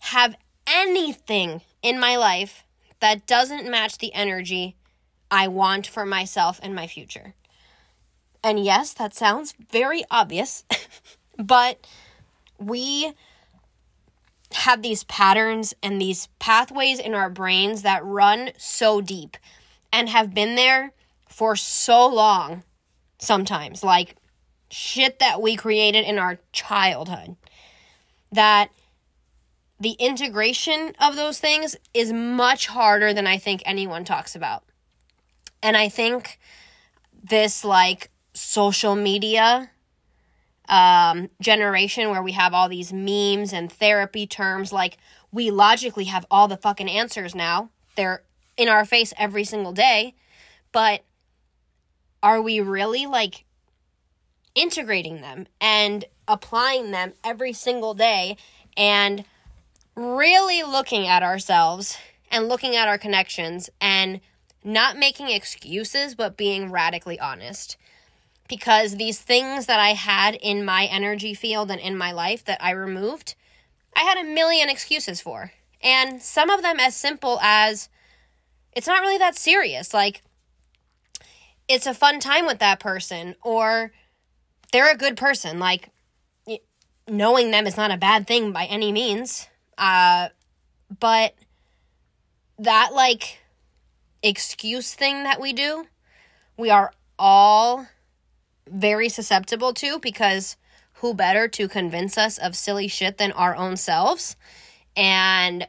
have 0.00 0.36
anything 0.66 1.62
in 1.82 1.98
my 1.98 2.16
life 2.16 2.64
that 3.00 3.26
doesn't 3.26 3.70
match 3.70 3.98
the 3.98 4.12
energy 4.14 4.76
I 5.30 5.48
want 5.48 5.86
for 5.86 6.06
myself 6.06 6.60
and 6.62 6.74
my 6.74 6.86
future? 6.86 7.34
And 8.42 8.64
yes, 8.64 8.94
that 8.94 9.14
sounds 9.14 9.54
very 9.70 10.04
obvious, 10.10 10.64
but 11.38 11.86
we 12.58 13.12
have 14.52 14.80
these 14.82 15.04
patterns 15.04 15.74
and 15.82 16.00
these 16.00 16.28
pathways 16.38 16.98
in 16.98 17.14
our 17.14 17.28
brains 17.28 17.82
that 17.82 18.04
run 18.04 18.50
so 18.56 19.00
deep 19.00 19.36
and 19.92 20.08
have 20.08 20.32
been 20.32 20.54
there 20.54 20.92
for 21.28 21.54
so 21.56 22.06
long 22.06 22.62
sometimes, 23.18 23.82
like 23.82 24.16
shit 24.70 25.18
that 25.18 25.40
we 25.40 25.56
created 25.56 26.04
in 26.04 26.18
our 26.18 26.38
childhood. 26.52 27.36
That 28.30 28.70
the 29.80 29.92
integration 29.92 30.94
of 31.00 31.16
those 31.16 31.38
things 31.38 31.76
is 31.94 32.12
much 32.12 32.66
harder 32.66 33.12
than 33.12 33.26
I 33.26 33.38
think 33.38 33.62
anyone 33.64 34.04
talks 34.04 34.34
about. 34.34 34.64
And 35.62 35.76
I 35.76 35.88
think 35.88 36.38
this 37.22 37.64
like 37.64 38.10
social 38.34 38.94
media 38.94 39.70
um, 40.68 41.30
generation 41.40 42.10
where 42.10 42.22
we 42.22 42.32
have 42.32 42.52
all 42.52 42.68
these 42.68 42.92
memes 42.92 43.52
and 43.52 43.72
therapy 43.72 44.26
terms, 44.26 44.72
like 44.72 44.98
we 45.32 45.50
logically 45.50 46.04
have 46.04 46.26
all 46.30 46.48
the 46.48 46.56
fucking 46.56 46.88
answers 46.90 47.34
now. 47.34 47.70
They're 47.96 48.22
in 48.56 48.68
our 48.68 48.84
face 48.84 49.14
every 49.16 49.44
single 49.44 49.72
day. 49.72 50.14
But 50.72 51.02
are 52.22 52.40
we 52.40 52.60
really 52.60 53.06
like 53.06 53.44
integrating 54.54 55.20
them 55.20 55.46
and 55.60 56.04
applying 56.26 56.90
them 56.90 57.12
every 57.24 57.52
single 57.52 57.94
day 57.94 58.36
and 58.76 59.24
really 59.94 60.62
looking 60.62 61.06
at 61.06 61.22
ourselves 61.22 61.98
and 62.30 62.48
looking 62.48 62.76
at 62.76 62.88
our 62.88 62.98
connections 62.98 63.70
and 63.80 64.20
not 64.64 64.96
making 64.96 65.28
excuses 65.28 66.14
but 66.14 66.36
being 66.36 66.70
radically 66.70 67.18
honest 67.18 67.76
because 68.48 68.96
these 68.96 69.20
things 69.20 69.66
that 69.66 69.78
I 69.78 69.90
had 69.90 70.34
in 70.34 70.64
my 70.64 70.86
energy 70.86 71.34
field 71.34 71.70
and 71.70 71.80
in 71.80 71.96
my 71.96 72.12
life 72.12 72.44
that 72.46 72.62
I 72.62 72.70
removed, 72.70 73.34
I 73.94 74.00
had 74.00 74.18
a 74.18 74.28
million 74.28 74.68
excuses 74.68 75.20
for. 75.20 75.52
And 75.82 76.20
some 76.20 76.50
of 76.50 76.62
them 76.62 76.80
as 76.80 76.96
simple 76.96 77.38
as 77.42 77.88
it's 78.72 78.86
not 78.86 79.00
really 79.00 79.18
that 79.18 79.36
serious. 79.36 79.92
Like, 79.94 80.22
it's 81.68 81.86
a 81.86 81.94
fun 81.94 82.20
time 82.20 82.46
with 82.46 82.58
that 82.58 82.80
person 82.80 83.34
or 83.42 83.92
they're 84.72 84.92
a 84.92 84.96
good 84.96 85.16
person. 85.16 85.58
Like 85.58 85.90
knowing 87.08 87.50
them 87.50 87.66
is 87.66 87.76
not 87.76 87.90
a 87.90 87.96
bad 87.96 88.26
thing 88.26 88.52
by 88.52 88.64
any 88.64 88.92
means. 88.92 89.48
Uh 89.76 90.28
but 91.00 91.34
that 92.58 92.90
like 92.92 93.38
excuse 94.22 94.94
thing 94.94 95.22
that 95.22 95.40
we 95.40 95.52
do 95.52 95.86
we 96.56 96.70
are 96.70 96.92
all 97.18 97.86
very 98.68 99.08
susceptible 99.08 99.72
to 99.74 99.98
because 100.00 100.56
who 100.94 101.14
better 101.14 101.46
to 101.48 101.68
convince 101.68 102.18
us 102.18 102.38
of 102.38 102.56
silly 102.56 102.88
shit 102.88 103.18
than 103.18 103.32
our 103.32 103.54
own 103.54 103.76
selves? 103.76 104.36
And 104.96 105.68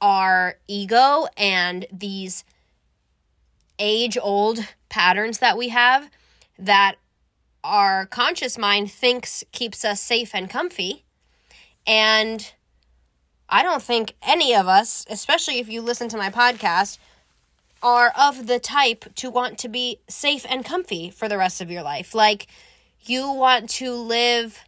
our 0.00 0.56
ego 0.66 1.26
and 1.36 1.86
these 1.92 2.44
age 3.82 4.16
old 4.16 4.60
patterns 4.88 5.40
that 5.40 5.58
we 5.58 5.68
have 5.70 6.08
that 6.58 6.94
our 7.64 8.06
conscious 8.06 8.56
mind 8.56 8.90
thinks 8.90 9.42
keeps 9.52 9.84
us 9.84 10.00
safe 10.00 10.34
and 10.34 10.48
comfy. 10.48 11.04
And 11.86 12.52
I 13.48 13.62
don't 13.62 13.82
think 13.82 14.14
any 14.22 14.54
of 14.54 14.68
us, 14.68 15.04
especially 15.10 15.58
if 15.58 15.68
you 15.68 15.82
listen 15.82 16.08
to 16.10 16.16
my 16.16 16.30
podcast, 16.30 16.98
are 17.82 18.12
of 18.16 18.46
the 18.46 18.60
type 18.60 19.12
to 19.16 19.28
want 19.28 19.58
to 19.58 19.68
be 19.68 19.98
safe 20.08 20.46
and 20.48 20.64
comfy 20.64 21.10
for 21.10 21.28
the 21.28 21.36
rest 21.36 21.60
of 21.60 21.70
your 21.70 21.82
life. 21.82 22.14
Like, 22.14 22.46
you 23.00 23.32
want 23.32 23.68
to 23.70 23.92
live 23.92 24.60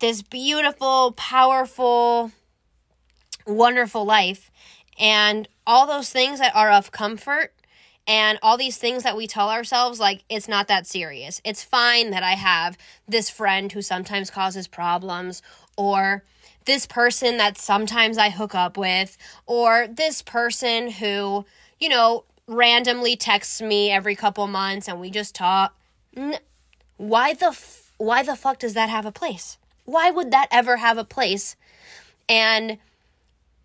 this 0.00 0.22
beautiful, 0.22 1.12
powerful, 1.12 2.32
wonderful 3.46 4.04
life. 4.04 4.50
And 4.98 5.48
all 5.64 5.86
those 5.86 6.10
things 6.10 6.40
that 6.40 6.56
are 6.56 6.72
of 6.72 6.90
comfort 6.90 7.52
and 8.08 8.38
all 8.42 8.56
these 8.56 8.78
things 8.78 9.02
that 9.02 9.18
we 9.18 9.26
tell 9.26 9.50
ourselves 9.50 10.00
like 10.00 10.24
it's 10.30 10.48
not 10.48 10.66
that 10.68 10.86
serious. 10.86 11.42
It's 11.44 11.62
fine 11.62 12.10
that 12.10 12.22
I 12.22 12.32
have 12.32 12.78
this 13.06 13.28
friend 13.28 13.70
who 13.70 13.82
sometimes 13.82 14.30
causes 14.30 14.66
problems 14.66 15.42
or 15.76 16.24
this 16.64 16.86
person 16.86 17.36
that 17.36 17.58
sometimes 17.58 18.16
I 18.16 18.30
hook 18.30 18.54
up 18.54 18.78
with 18.78 19.18
or 19.46 19.86
this 19.86 20.22
person 20.22 20.90
who, 20.90 21.44
you 21.78 21.90
know, 21.90 22.24
randomly 22.46 23.14
texts 23.14 23.60
me 23.60 23.90
every 23.90 24.16
couple 24.16 24.46
months 24.46 24.88
and 24.88 24.98
we 24.98 25.10
just 25.10 25.34
talk. 25.34 25.76
Why 26.96 27.34
the 27.34 27.48
f- 27.48 27.92
why 27.98 28.22
the 28.22 28.36
fuck 28.36 28.58
does 28.58 28.74
that 28.74 28.88
have 28.88 29.04
a 29.04 29.12
place? 29.12 29.58
Why 29.84 30.10
would 30.10 30.30
that 30.30 30.48
ever 30.50 30.78
have 30.78 30.96
a 30.96 31.04
place? 31.04 31.56
And 32.28 32.78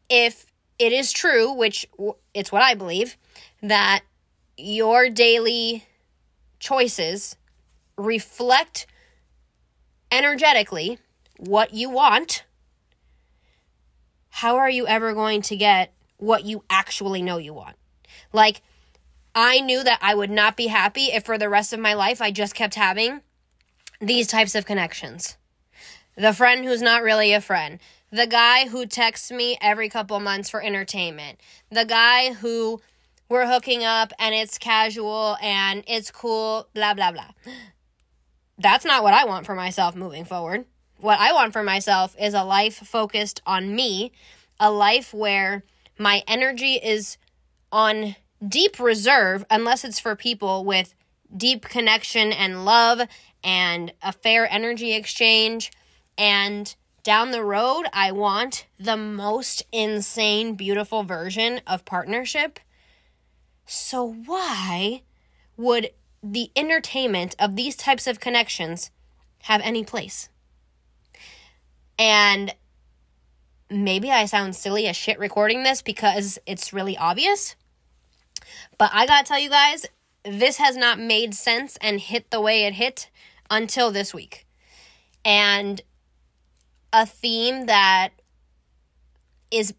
if 0.10 0.46
it 0.80 0.92
is 0.92 1.14
true, 1.14 1.54
which 1.54 1.88
it's 2.34 2.52
what 2.52 2.62
I 2.62 2.74
believe, 2.74 3.16
that 3.62 4.02
your 4.58 5.10
daily 5.10 5.86
choices 6.60 7.36
reflect 7.98 8.88
energetically 10.12 11.00
what 11.38 11.74
you 11.74 11.90
want, 11.90 12.44
how 14.30 14.56
are 14.56 14.70
you 14.70 14.88
ever 14.88 15.14
going 15.14 15.42
to 15.44 15.56
get 15.56 15.94
what 16.18 16.46
you 16.46 16.64
actually 16.70 17.22
know 17.22 17.38
you 17.38 17.54
want? 17.54 17.76
Like, 18.32 18.62
I 19.36 19.60
knew 19.60 19.84
that 19.84 20.00
I 20.02 20.16
would 20.16 20.30
not 20.30 20.56
be 20.56 20.68
happy 20.68 21.06
if 21.06 21.26
for 21.26 21.38
the 21.38 21.50
rest 21.50 21.74
of 21.74 21.80
my 21.80 21.94
life 21.94 22.22
I 22.22 22.32
just 22.32 22.56
kept 22.56 22.76
having 22.76 23.22
these 24.00 24.28
types 24.28 24.56
of 24.56 24.66
connections. 24.66 25.38
The 26.16 26.34
friend 26.34 26.64
who's 26.64 26.82
not 26.82 27.04
really 27.04 27.34
a 27.34 27.42
friend. 27.42 27.80
The 28.12 28.28
guy 28.28 28.68
who 28.68 28.86
texts 28.86 29.32
me 29.32 29.58
every 29.60 29.90
couple 29.90 30.20
months 30.20 30.50
for 30.50 30.62
entertainment. 30.62 31.40
The 31.72 31.86
guy 31.86 32.34
who 32.34 32.82
we're 33.34 33.48
hooking 33.48 33.84
up 33.84 34.14
and 34.20 34.36
it's 34.36 34.60
casual 34.60 35.38
and 35.42 35.84
it's 35.88 36.12
cool, 36.12 36.68
blah, 36.76 36.94
blah, 36.94 37.12
blah. 37.12 37.32
That's 38.60 38.86
not 38.86 39.02
what 39.02 39.16
I 39.16 39.26
want 39.26 39.48
for 39.48 39.56
myself 39.56 39.96
moving 39.96 40.24
forward. 40.24 40.66
What 41.00 41.20
I 41.20 41.34
want 41.34 41.52
for 41.52 41.64
myself 41.64 42.16
is 42.22 42.36
a 42.36 42.44
life 42.44 42.76
focused 42.76 43.42
on 43.48 43.76
me, 43.76 44.12
a 44.60 44.70
life 44.70 45.16
where 45.16 45.64
my 45.98 46.22
energy 46.28 46.76
is 46.76 47.18
on 47.72 48.16
deep 48.48 48.80
reserve, 48.80 49.44
unless 49.50 49.84
it's 49.84 50.00
for 50.00 50.16
people 50.16 50.64
with 50.64 50.94
deep 51.36 51.64
connection 51.64 52.32
and 52.32 52.66
love 52.66 53.02
and 53.44 53.94
a 54.04 54.12
fair 54.12 54.48
energy 54.48 54.94
exchange. 54.94 55.72
And 56.20 56.74
down 57.02 57.32
the 57.32 57.44
road, 57.44 57.86
I 57.94 58.12
want 58.12 58.68
the 58.80 58.96
most 58.96 59.64
insane, 59.72 60.54
beautiful 60.54 61.02
version 61.02 61.62
of 61.66 61.84
partnership. 61.84 62.60
So, 63.66 64.04
why 64.26 65.04
would 65.58 65.92
the 66.22 66.52
entertainment 66.56 67.36
of 67.40 67.56
these 67.56 67.76
types 67.76 68.08
of 68.08 68.20
connections 68.20 68.92
have 69.44 69.62
any 69.62 69.84
place? 69.84 70.30
And 71.98 72.54
maybe 73.70 74.12
I 74.12 74.26
sound 74.26 74.56
silly 74.56 74.88
as 74.88 74.96
shit 74.96 75.20
recording 75.20 75.64
this 75.64 75.82
because 75.82 76.40
it's 76.46 76.74
really 76.74 76.98
obvious. 76.98 77.56
But 78.78 78.92
I 78.94 79.06
gotta 79.06 79.26
tell 79.26 79.40
you 79.40 79.50
guys, 79.50 79.86
this 80.24 80.58
has 80.58 80.76
not 80.76 81.00
made 81.00 81.34
sense 81.34 81.78
and 81.82 82.00
hit 82.00 82.32
the 82.32 82.42
way 82.42 82.64
it 82.64 82.74
hit 82.74 83.10
until 83.50 83.92
this 83.92 84.14
week. 84.14 84.46
And 85.26 85.82
a 86.92 87.06
theme 87.06 87.66
that 87.66 88.10
is 89.52 89.74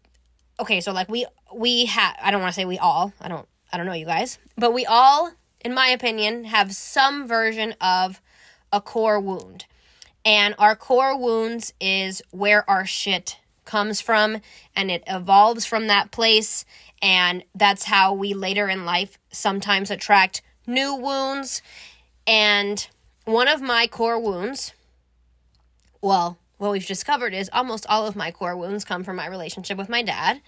okay, 0.59 0.81
so 0.81 0.91
like 0.91 1.09
we 1.09 1.25
we 1.53 1.85
have 1.85 2.15
I 2.21 2.31
don't 2.31 2.41
want 2.41 2.53
to 2.53 2.59
say 2.59 2.65
we 2.65 2.79
all, 2.79 3.13
I 3.21 3.27
don't 3.27 3.47
I 3.75 3.77
don't 3.77 3.87
know 3.87 3.91
you 3.91 4.05
guys, 4.05 4.39
but 4.57 4.73
we 4.73 4.85
all 4.85 5.33
in 5.59 5.73
my 5.73 5.87
opinion 5.87 6.45
have 6.45 6.73
some 6.73 7.27
version 7.27 7.75
of 7.81 8.21
a 8.71 8.79
core 8.79 9.19
wound. 9.19 9.65
And 10.23 10.55
our 10.57 10.77
core 10.77 11.19
wounds 11.19 11.73
is 11.81 12.21
where 12.31 12.67
our 12.69 12.85
shit 12.85 13.37
comes 13.65 13.99
from 13.99 14.39
and 14.77 14.89
it 14.89 15.03
evolves 15.07 15.65
from 15.65 15.87
that 15.87 16.11
place 16.11 16.63
and 17.01 17.43
that's 17.53 17.83
how 17.83 18.13
we 18.13 18.33
later 18.33 18.69
in 18.69 18.85
life 18.85 19.17
sometimes 19.29 19.91
attract 19.91 20.41
new 20.65 20.95
wounds. 20.95 21.61
And 22.25 22.87
one 23.25 23.49
of 23.49 23.61
my 23.61 23.87
core 23.87 24.21
wounds 24.21 24.71
well 25.99 26.37
what 26.59 26.71
we've 26.71 26.87
discovered 26.87 27.33
is 27.33 27.49
almost 27.51 27.85
all 27.89 28.07
of 28.07 28.15
my 28.15 28.31
core 28.31 28.55
wounds 28.55 28.85
come 28.85 29.03
from 29.03 29.17
my 29.17 29.27
relationship 29.27 29.77
with 29.77 29.89
my 29.89 30.01
dad. 30.01 30.41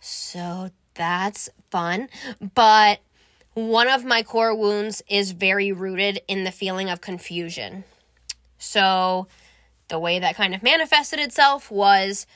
So 0.00 0.70
that's 0.96 1.48
fun 1.70 2.08
but 2.54 3.00
one 3.54 3.88
of 3.88 4.04
my 4.04 4.22
core 4.22 4.54
wounds 4.54 5.02
is 5.08 5.32
very 5.32 5.72
rooted 5.72 6.20
in 6.28 6.44
the 6.44 6.50
feeling 6.50 6.90
of 6.90 7.00
confusion 7.00 7.84
so 8.58 9.28
the 9.88 9.98
way 9.98 10.18
that 10.18 10.36
kind 10.36 10.54
of 10.54 10.62
manifested 10.62 11.18
itself 11.20 11.70
was 11.70 12.26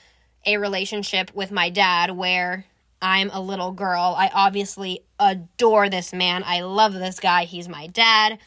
a 0.46 0.56
relationship 0.56 1.34
with 1.34 1.50
my 1.50 1.68
dad 1.70 2.10
where 2.10 2.64
I'm 3.02 3.30
a 3.32 3.40
little 3.40 3.72
girl. 3.72 4.14
I 4.16 4.30
obviously 4.32 5.00
adore 5.18 5.88
this 5.88 6.12
man. 6.12 6.42
I 6.44 6.60
love 6.62 6.92
this 6.92 7.18
guy. 7.20 7.44
He's 7.44 7.68
my 7.68 7.86
dad. 7.86 8.38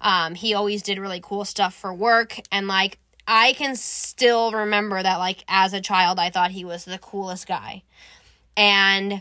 Um, 0.00 0.34
he 0.34 0.54
always 0.54 0.82
did 0.82 0.98
really 0.98 1.20
cool 1.20 1.44
stuff 1.44 1.74
for 1.74 1.92
work. 1.92 2.38
And 2.52 2.68
like, 2.68 2.98
I 3.26 3.52
can 3.54 3.76
still 3.76 4.52
remember 4.52 5.02
that, 5.02 5.16
like, 5.16 5.44
as 5.48 5.74
a 5.74 5.82
child, 5.82 6.18
I 6.18 6.30
thought 6.30 6.50
he 6.52 6.64
was 6.64 6.84
the 6.84 6.98
coolest 6.98 7.46
guy. 7.46 7.82
And 8.56 9.20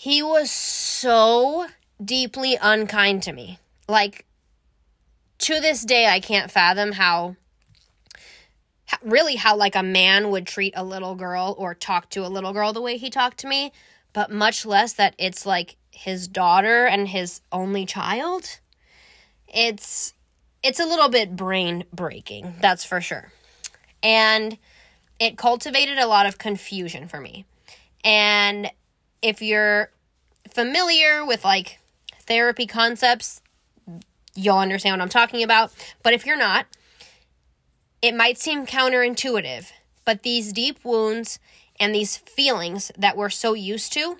he 0.00 0.22
was 0.22 0.50
so 0.50 1.66
deeply 2.02 2.56
unkind 2.62 3.22
to 3.22 3.34
me. 3.34 3.58
Like, 3.86 4.24
to 5.40 5.60
this 5.60 5.84
day, 5.84 6.06
I 6.06 6.20
can't 6.20 6.50
fathom 6.50 6.92
how 6.92 7.36
really 9.02 9.36
how 9.36 9.54
like 9.54 9.76
a 9.76 9.82
man 9.82 10.30
would 10.30 10.46
treat 10.46 10.72
a 10.74 10.82
little 10.82 11.16
girl 11.16 11.54
or 11.58 11.74
talk 11.74 12.08
to 12.08 12.24
a 12.24 12.28
little 12.28 12.54
girl 12.54 12.72
the 12.72 12.80
way 12.80 12.96
he 12.96 13.10
talked 13.10 13.36
to 13.40 13.46
me, 13.46 13.72
but 14.14 14.30
much 14.30 14.64
less 14.64 14.94
that 14.94 15.14
it's 15.18 15.44
like 15.44 15.76
his 15.90 16.26
daughter 16.28 16.86
and 16.86 17.08
his 17.08 17.42
only 17.52 17.84
child. 17.84 18.58
It's 19.48 20.14
it's 20.62 20.80
a 20.80 20.86
little 20.86 21.10
bit 21.10 21.36
brain 21.36 21.84
breaking, 21.92 22.54
that's 22.62 22.86
for 22.86 23.02
sure. 23.02 23.32
And 24.02 24.56
it 25.18 25.36
cultivated 25.36 25.98
a 25.98 26.06
lot 26.06 26.24
of 26.24 26.38
confusion 26.38 27.06
for 27.06 27.20
me. 27.20 27.44
And 28.02 28.70
if 29.22 29.42
you're 29.42 29.90
familiar 30.52 31.24
with 31.24 31.44
like 31.44 31.78
therapy 32.20 32.66
concepts, 32.66 33.42
you'll 34.34 34.58
understand 34.58 34.94
what 34.94 35.02
I'm 35.02 35.08
talking 35.08 35.42
about. 35.42 35.72
But 36.02 36.12
if 36.12 36.26
you're 36.26 36.36
not, 36.36 36.66
it 38.02 38.14
might 38.14 38.38
seem 38.38 38.66
counterintuitive, 38.66 39.70
but 40.04 40.22
these 40.22 40.52
deep 40.52 40.78
wounds 40.84 41.38
and 41.78 41.94
these 41.94 42.16
feelings 42.16 42.90
that 42.96 43.16
we're 43.16 43.30
so 43.30 43.54
used 43.54 43.92
to, 43.94 44.18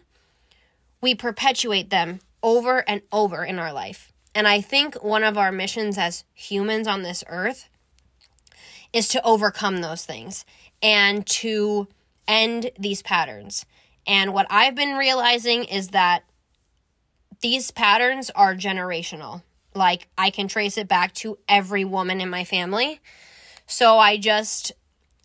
we 1.01 1.15
perpetuate 1.15 1.91
them 1.91 2.21
over 2.43 2.89
and 2.89 3.03
over 3.13 3.45
in 3.45 3.59
our 3.59 3.73
life. 3.73 4.13
And 4.35 4.47
I 4.47 4.61
think 4.61 5.03
one 5.03 5.25
of 5.25 5.37
our 5.37 5.51
missions 5.51 5.99
as 5.99 6.25
humans 6.35 6.87
on 6.87 7.03
this 7.03 7.25
earth 7.29 7.69
is 8.93 9.09
to 9.09 9.25
overcome 9.25 9.79
those 9.79 10.05
things 10.05 10.45
and 10.83 11.27
to 11.27 11.89
end 12.27 12.71
these 12.79 13.03
patterns. 13.03 13.67
And 14.07 14.33
what 14.33 14.47
I've 14.51 14.75
been 14.75 14.97
realizing 14.97 15.65
is 15.65 15.89
that 15.89 16.25
these 17.41 17.71
patterns 17.71 18.31
are 18.31 18.55
generational. 18.55 19.43
Like, 19.75 20.09
I 20.19 20.31
can 20.31 20.49
trace 20.49 20.77
it 20.77 20.89
back 20.89 21.15
to 21.15 21.39
every 21.49 21.85
woman 21.85 22.21
in 22.21 22.29
my 22.29 22.45
family 22.45 23.01
so 23.71 23.99
I 23.99 24.17
just, 24.17 24.73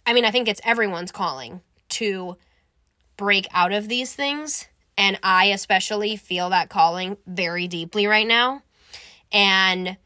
I 0.05 0.13
mean, 0.13 0.23
I 0.23 0.29
think 0.29 0.47
it's 0.47 0.61
everyone's 0.63 1.11
calling 1.11 1.61
to 1.89 2.37
break 3.17 3.47
out 3.51 3.73
of 3.73 3.87
these 3.87 4.13
things. 4.13 4.67
And 4.95 5.19
I 5.23 5.45
especially 5.45 6.15
feel 6.15 6.51
that 6.51 6.69
calling 6.69 7.17
very 7.25 7.67
deeply 7.67 8.05
right 8.05 8.27
now. 8.27 8.61
And 9.31 9.97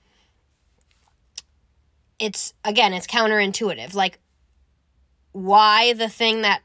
it's, 2.17 2.53
again, 2.63 2.93
it's 2.93 3.08
counterintuitive. 3.08 3.93
Like, 3.93 4.19
why 5.34 5.91
the 5.91 6.10
thing 6.10 6.41
that 6.41 6.62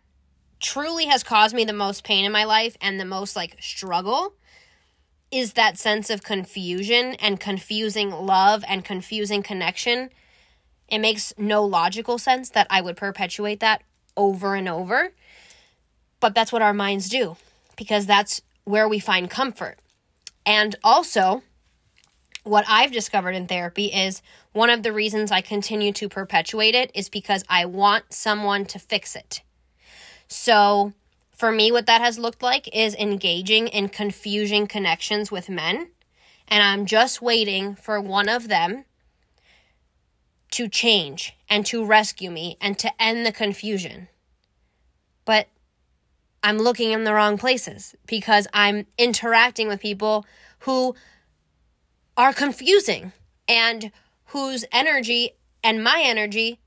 truly 0.64 1.06
has 1.06 1.22
caused 1.22 1.54
me 1.54 1.64
the 1.64 1.72
most 1.72 2.02
pain 2.02 2.24
in 2.24 2.32
my 2.32 2.44
life 2.44 2.76
and 2.80 2.98
the 2.98 3.04
most 3.04 3.36
like 3.36 3.56
struggle 3.60 4.34
is 5.30 5.52
that 5.52 5.78
sense 5.78 6.10
of 6.10 6.22
confusion 6.22 7.14
and 7.14 7.38
confusing 7.38 8.10
love 8.10 8.64
and 8.66 8.84
confusing 8.84 9.42
connection 9.42 10.10
it 10.88 10.98
makes 10.98 11.32
no 11.38 11.64
logical 11.64 12.18
sense 12.18 12.50
that 12.50 12.66
I 12.70 12.80
would 12.80 12.96
perpetuate 12.96 13.60
that 13.60 13.82
over 14.16 14.54
and 14.54 14.68
over. 14.68 15.12
But 16.20 16.34
that's 16.34 16.52
what 16.52 16.62
our 16.62 16.74
minds 16.74 17.08
do 17.08 17.36
because 17.76 18.06
that's 18.06 18.40
where 18.64 18.88
we 18.88 18.98
find 18.98 19.30
comfort. 19.30 19.78
And 20.46 20.76
also, 20.84 21.42
what 22.44 22.64
I've 22.68 22.92
discovered 22.92 23.32
in 23.32 23.46
therapy 23.46 23.86
is 23.86 24.22
one 24.52 24.70
of 24.70 24.82
the 24.82 24.92
reasons 24.92 25.32
I 25.32 25.40
continue 25.40 25.92
to 25.94 26.08
perpetuate 26.08 26.74
it 26.74 26.90
is 26.94 27.08
because 27.08 27.44
I 27.48 27.64
want 27.64 28.12
someone 28.12 28.66
to 28.66 28.78
fix 28.78 29.16
it. 29.16 29.42
So, 30.28 30.92
for 31.32 31.50
me, 31.50 31.72
what 31.72 31.86
that 31.86 32.00
has 32.00 32.18
looked 32.18 32.42
like 32.42 32.68
is 32.74 32.94
engaging 32.94 33.68
in 33.68 33.88
confusing 33.88 34.66
connections 34.66 35.30
with 35.30 35.48
men. 35.48 35.88
And 36.48 36.62
I'm 36.62 36.86
just 36.86 37.22
waiting 37.22 37.74
for 37.74 38.00
one 38.00 38.28
of 38.28 38.48
them 38.48 38.84
to 40.52 40.68
change 40.68 41.36
and 41.48 41.66
to 41.66 41.84
rescue 41.84 42.30
me 42.30 42.56
and 42.60 42.78
to 42.78 43.02
end 43.02 43.26
the 43.26 43.32
confusion. 43.32 44.08
But 45.24 45.48
I'm 46.42 46.58
looking 46.58 46.92
in 46.92 47.04
the 47.04 47.14
wrong 47.14 47.38
places 47.38 47.96
because 48.06 48.46
I'm 48.52 48.86
interacting 48.98 49.66
with 49.66 49.80
people 49.80 50.26
who 50.60 50.94
are 52.16 52.32
confusing 52.32 53.12
and 53.48 53.90
whose 54.26 54.64
energy 54.70 55.32
and 55.62 55.82
my 55.82 56.02
energy 56.04 56.60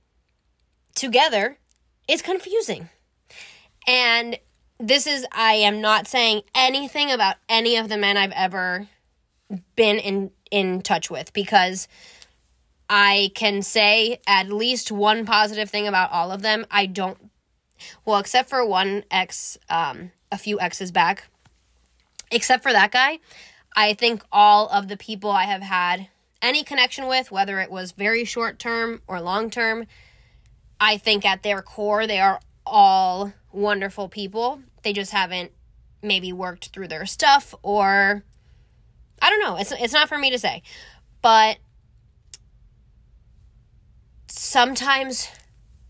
together 0.95 1.59
is 2.07 2.21
confusing. 2.21 2.89
And 3.87 4.37
this 4.79 5.07
is 5.07 5.25
I 5.31 5.53
am 5.53 5.81
not 5.81 6.07
saying 6.07 6.41
anything 6.53 7.11
about 7.11 7.37
any 7.49 7.77
of 7.77 7.89
the 7.89 7.97
men 7.97 8.17
I've 8.17 8.31
ever 8.31 8.87
been 9.75 9.97
in 9.97 10.31
in 10.51 10.81
touch 10.81 11.09
with 11.09 11.33
because 11.33 11.87
I 12.89 13.31
can 13.33 13.61
say 13.61 14.19
at 14.27 14.49
least 14.49 14.91
one 14.91 15.25
positive 15.25 15.69
thing 15.69 15.87
about 15.87 16.11
all 16.11 16.31
of 16.31 16.41
them. 16.41 16.65
I 16.69 16.85
don't 16.85 17.17
well, 18.05 18.19
except 18.19 18.49
for 18.49 18.65
one 18.65 19.03
ex 19.09 19.57
um 19.69 20.11
a 20.31 20.37
few 20.37 20.59
exes 20.59 20.91
back. 20.91 21.29
Except 22.29 22.61
for 22.61 22.73
that 22.73 22.91
guy, 22.91 23.19
I 23.75 23.93
think 23.93 24.21
all 24.33 24.67
of 24.67 24.89
the 24.89 24.97
people 24.97 25.31
I 25.31 25.45
have 25.45 25.61
had 25.61 26.09
any 26.41 26.63
connection 26.63 27.07
with, 27.07 27.31
whether 27.31 27.59
it 27.61 27.71
was 27.71 27.93
very 27.93 28.25
short 28.25 28.59
term 28.59 29.01
or 29.07 29.21
long 29.21 29.49
term, 29.49 29.87
I 30.79 30.97
think 30.97 31.25
at 31.25 31.41
their 31.41 31.61
core 31.61 32.05
they 32.05 32.19
are 32.19 32.41
all 32.65 33.33
wonderful 33.57 34.07
people. 34.07 34.61
They 34.83 34.93
just 34.93 35.11
haven't 35.11 35.51
maybe 36.01 36.31
worked 36.31 36.69
through 36.69 36.87
their 36.87 37.05
stuff 37.05 37.53
or 37.63 38.23
I 39.21 39.29
don't 39.29 39.41
know. 39.41 39.57
It's 39.57 39.71
it's 39.71 39.93
not 39.93 40.07
for 40.07 40.17
me 40.17 40.29
to 40.31 40.39
say. 40.39 40.61
But 41.21 41.57
sometimes 44.27 45.29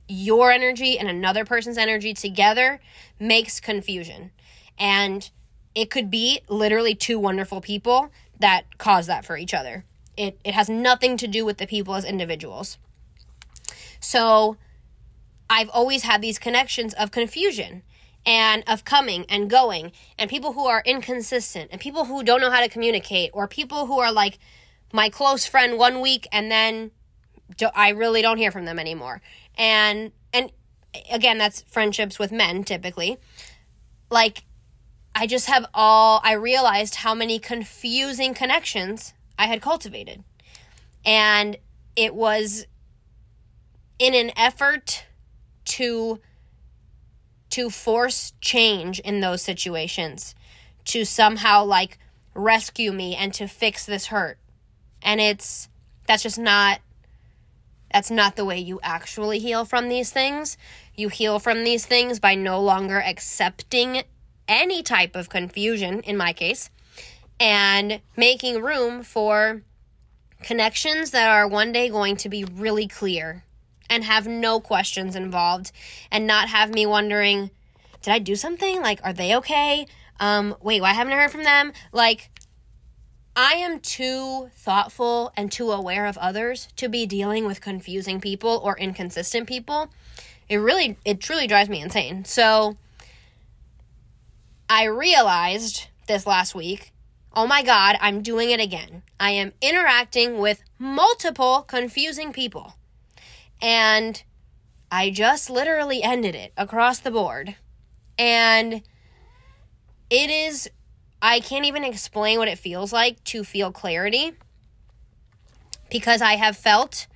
your 0.08 0.52
energy 0.52 0.98
and 0.98 1.10
another 1.10 1.44
person's 1.44 1.78
energy 1.78 2.14
together 2.14 2.80
makes 3.20 3.60
confusion. 3.60 4.32
And 4.80 5.30
it 5.76 5.90
could 5.92 6.10
be 6.10 6.42
literally 6.48 6.96
two 6.96 7.20
wonderful 7.20 7.60
people 7.60 8.10
that 8.40 8.78
cause 8.78 9.08
that 9.08 9.26
for 9.26 9.38
each 9.38 9.54
other. 9.54 9.84
It 10.16 10.40
it 10.44 10.54
has 10.54 10.70
nothing 10.70 11.18
to 11.18 11.28
do 11.28 11.46
with 11.46 11.58
the 11.58 11.68
people 11.68 11.96
as 11.96 12.06
individuals. 12.06 12.78
So 14.00 14.58
I've 15.50 15.70
always 15.70 16.04
had 16.04 16.22
these 16.22 16.40
connections 16.40 16.94
of 16.94 17.12
confusion 17.12 17.84
and 18.26 18.64
of 18.68 18.84
coming 18.84 19.26
and 19.30 19.50
going 19.50 19.94
and 20.20 20.30
people 20.30 20.54
who 20.54 20.66
are 20.66 20.84
inconsistent 20.86 21.70
and 21.72 21.80
people 21.80 22.06
who 22.06 22.24
don't 22.24 22.42
know 22.42 22.52
how 22.52 22.60
to 22.60 22.68
communicate 22.68 23.32
or 23.34 23.48
people 23.48 23.86
who 23.86 24.00
are 24.00 24.12
like 24.12 24.38
my 24.92 25.10
close 25.10 25.46
friend 25.46 25.78
one 25.78 26.02
week 26.02 26.28
and 26.32 26.52
then 26.52 26.92
I 27.74 27.90
really 27.90 28.22
don't 28.22 28.38
hear 28.38 28.52
from 28.52 28.66
them 28.66 28.80
anymore. 28.80 29.22
And 29.58 30.12
and 30.34 30.52
again 31.10 31.38
that's 31.38 31.62
friendships 31.62 32.20
with 32.20 32.32
men 32.32 32.66
typically. 32.66 33.18
Like 34.10 34.44
I 35.16 35.26
just 35.26 35.48
have 35.48 35.66
all 35.74 36.20
I 36.24 36.34
realized 36.34 36.96
how 36.96 37.16
many 37.16 37.40
confusing 37.40 38.34
connections 38.34 39.14
I 39.40 39.46
had 39.46 39.62
cultivated. 39.62 40.24
And 41.06 41.58
it 41.96 42.14
was 42.14 42.68
in 43.98 44.14
an 44.14 44.32
effort 44.36 45.06
to 45.68 46.20
to 47.50 47.70
force 47.70 48.34
change 48.42 49.00
in 49.00 49.20
those 49.22 49.42
situations 49.42 50.36
to 50.86 51.06
somehow 51.06 51.64
like 51.64 51.98
rescue 52.34 52.92
me 52.92 53.16
and 53.16 53.34
to 53.34 53.48
fix 53.48 53.86
this 53.86 54.08
hurt. 54.08 54.38
And 55.02 55.20
it's 55.20 55.70
that's 56.08 56.24
just 56.24 56.40
not 56.40 56.80
that's 57.92 58.12
not 58.12 58.36
the 58.36 58.46
way 58.46 58.60
you 58.60 58.80
actually 58.84 59.40
heal 59.40 59.64
from 59.64 59.88
these 59.88 60.12
things. 60.12 60.58
You 60.96 61.10
heal 61.10 61.40
from 61.40 61.64
these 61.64 61.86
things 61.86 62.20
by 62.20 62.36
no 62.36 62.62
longer 62.62 63.00
accepting 63.00 64.04
any 64.48 64.84
type 64.84 65.16
of 65.16 65.30
confusion 65.30 66.02
in 66.02 66.18
my 66.18 66.34
case 66.34 66.70
and 67.40 68.02
making 68.16 68.62
room 68.62 69.04
for 69.04 69.62
connections 70.42 71.12
that 71.12 71.30
are 71.30 71.48
one 71.48 71.72
day 71.72 71.90
going 71.90 72.16
to 72.18 72.30
be 72.30 72.44
really 72.44 72.88
clear 72.88 73.44
and 73.90 74.04
have 74.04 74.28
no 74.28 74.60
questions 74.60 75.16
involved 75.16 75.72
and 76.12 76.28
not 76.28 76.50
have 76.50 76.74
me 76.74 76.86
wondering, 76.86 77.52
did 78.02 78.12
I 78.12 78.20
do 78.20 78.36
something? 78.36 78.82
Like, 78.82 79.00
are 79.04 79.14
they 79.14 79.36
okay? 79.38 79.88
Um, 80.20 80.56
wait, 80.62 80.82
why 80.82 80.94
haven't 80.94 81.14
I 81.14 81.18
heard 81.18 81.32
from 81.32 81.44
them? 81.44 81.74
Like, 81.92 82.30
I 83.36 83.54
am 83.54 83.80
too 83.80 84.50
thoughtful 84.56 85.32
and 85.38 85.52
too 85.52 85.72
aware 85.72 86.06
of 86.08 86.18
others 86.18 86.70
to 86.78 86.90
be 86.90 87.06
dealing 87.06 87.46
with 87.46 87.62
confusing 87.62 88.20
people 88.20 88.60
or 88.64 88.78
inconsistent 88.78 89.48
people. 89.48 89.90
It 90.50 90.58
really, 90.58 90.98
it 91.06 91.20
truly 91.20 91.48
drives 91.48 91.70
me 91.70 91.82
insane. 91.82 92.26
So, 92.26 92.78
I 94.70 94.86
realized 94.86 95.88
this 96.08 96.26
last 96.26 96.56
week 96.56 96.92
oh 97.38 97.46
my 97.46 97.62
God, 97.62 97.98
I'm 98.02 98.24
doing 98.24 98.50
it 98.50 98.60
again. 98.60 99.04
I 99.20 99.30
am 99.30 99.54
interacting 99.62 100.40
with 100.40 100.64
multiple 100.80 101.62
confusing 101.68 102.34
people. 102.34 102.74
And 103.62 104.22
I 104.92 105.10
just 105.10 105.50
literally 105.50 106.04
ended 106.04 106.36
it 106.36 106.54
across 106.58 107.00
the 107.00 107.12
board. 107.12 107.56
And 108.18 108.82
it 110.10 110.30
is, 110.30 110.70
I 111.22 111.40
can't 111.40 111.66
even 111.66 111.84
explain 111.84 112.40
what 112.40 112.48
it 112.48 112.58
feels 112.58 112.94
like 112.94 113.24
to 113.26 113.44
feel 113.44 113.72
clarity 113.72 114.34
because 115.90 116.22
I 116.22 116.34
have 116.34 116.56
felt 116.56 117.08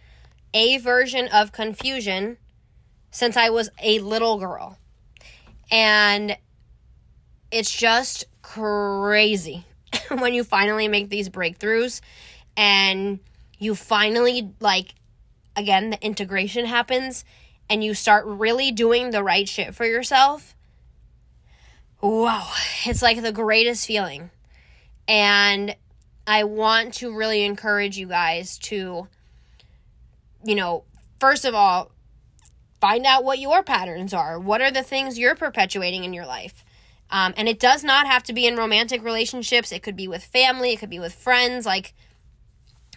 a 0.54 0.78
version 0.78 1.28
of 1.30 1.52
confusion 1.52 2.38
since 3.12 3.38
I 3.38 3.50
was 3.50 3.70
a 3.82 4.00
little 4.00 4.38
girl. 4.40 4.78
And 5.72 6.38
it's 7.52 7.72
just 7.72 8.26
crazy 8.42 9.66
when 10.10 10.34
you 10.34 10.44
finally 10.44 10.88
make 10.88 11.10
these 11.10 11.30
breakthroughs 11.30 12.02
and 12.58 13.20
you 13.60 13.76
finally 13.76 14.52
like 14.60 14.96
again, 15.56 15.92
the 15.92 16.06
integration 16.06 16.66
happens 16.66 17.26
and 17.70 17.84
you 17.84 17.94
start 17.94 18.26
really 18.26 18.72
doing 18.72 19.12
the 19.12 19.24
right 19.24 19.48
shit 19.48 19.74
for 19.74 19.86
yourself, 19.86 20.56
wow, 22.02 22.52
it's 22.86 23.02
like 23.02 23.22
the 23.22 23.32
greatest 23.32 23.86
feeling. 23.86 24.30
And 25.08 25.76
I 26.28 26.44
want 26.44 26.96
to 26.96 27.16
really 27.16 27.44
encourage 27.44 27.98
you 27.98 28.08
guys 28.08 28.58
to, 28.60 29.08
you 30.44 30.56
know, 30.56 30.84
first 31.20 31.46
of 31.46 31.56
all, 31.56 31.92
find 32.80 33.06
out 33.06 33.24
what 33.24 33.40
your 33.40 33.64
patterns 33.64 34.14
are. 34.14 34.40
What 34.40 34.62
are 34.62 34.72
the 34.72 34.84
things 34.84 35.20
you're 35.20 35.36
perpetuating 35.36 36.04
in 36.04 36.14
your 36.14 36.26
life? 36.26 36.64
Um, 37.10 37.34
and 37.36 37.48
it 37.48 37.60
does 37.60 37.84
not 37.84 38.08
have 38.08 38.24
to 38.24 38.34
be 38.34 38.48
in 38.48 38.56
romantic 38.56 39.04
relationships. 39.04 39.72
It 39.72 39.84
could 39.84 39.96
be 39.96 40.08
with 40.08 40.24
family, 40.24 40.74
it 40.74 40.80
could 40.80 40.90
be 40.90 41.00
with 41.00 41.14
friends. 41.14 41.66
Like, 41.66 41.94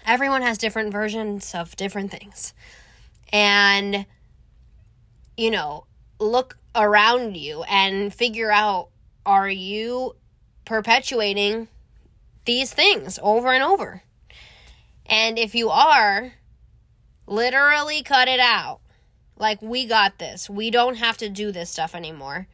everyone 0.04 0.42
has 0.42 0.58
different 0.58 0.92
versions 0.92 1.54
of 1.54 1.76
different 1.76 2.10
things. 2.10 2.54
And, 3.32 4.06
you 5.36 5.50
know, 5.50 5.86
look 6.18 6.58
around 6.74 7.36
you 7.36 7.62
and 7.64 8.12
figure 8.12 8.50
out 8.50 8.88
are 9.26 9.48
you 9.48 10.16
perpetuating 10.64 11.68
these 12.44 12.72
things 12.72 13.18
over 13.22 13.52
and 13.52 13.62
over? 13.62 14.02
And 15.06 15.38
if 15.38 15.54
you 15.54 15.70
are, 15.70 16.32
literally 17.26 18.02
cut 18.02 18.28
it 18.28 18.40
out. 18.40 18.80
Like, 19.36 19.60
we 19.60 19.86
got 19.86 20.18
this. 20.18 20.48
We 20.48 20.70
don't 20.70 20.96
have 20.96 21.16
to 21.18 21.28
do 21.28 21.50
this 21.50 21.70
stuff 21.70 21.94
anymore. 21.94 22.46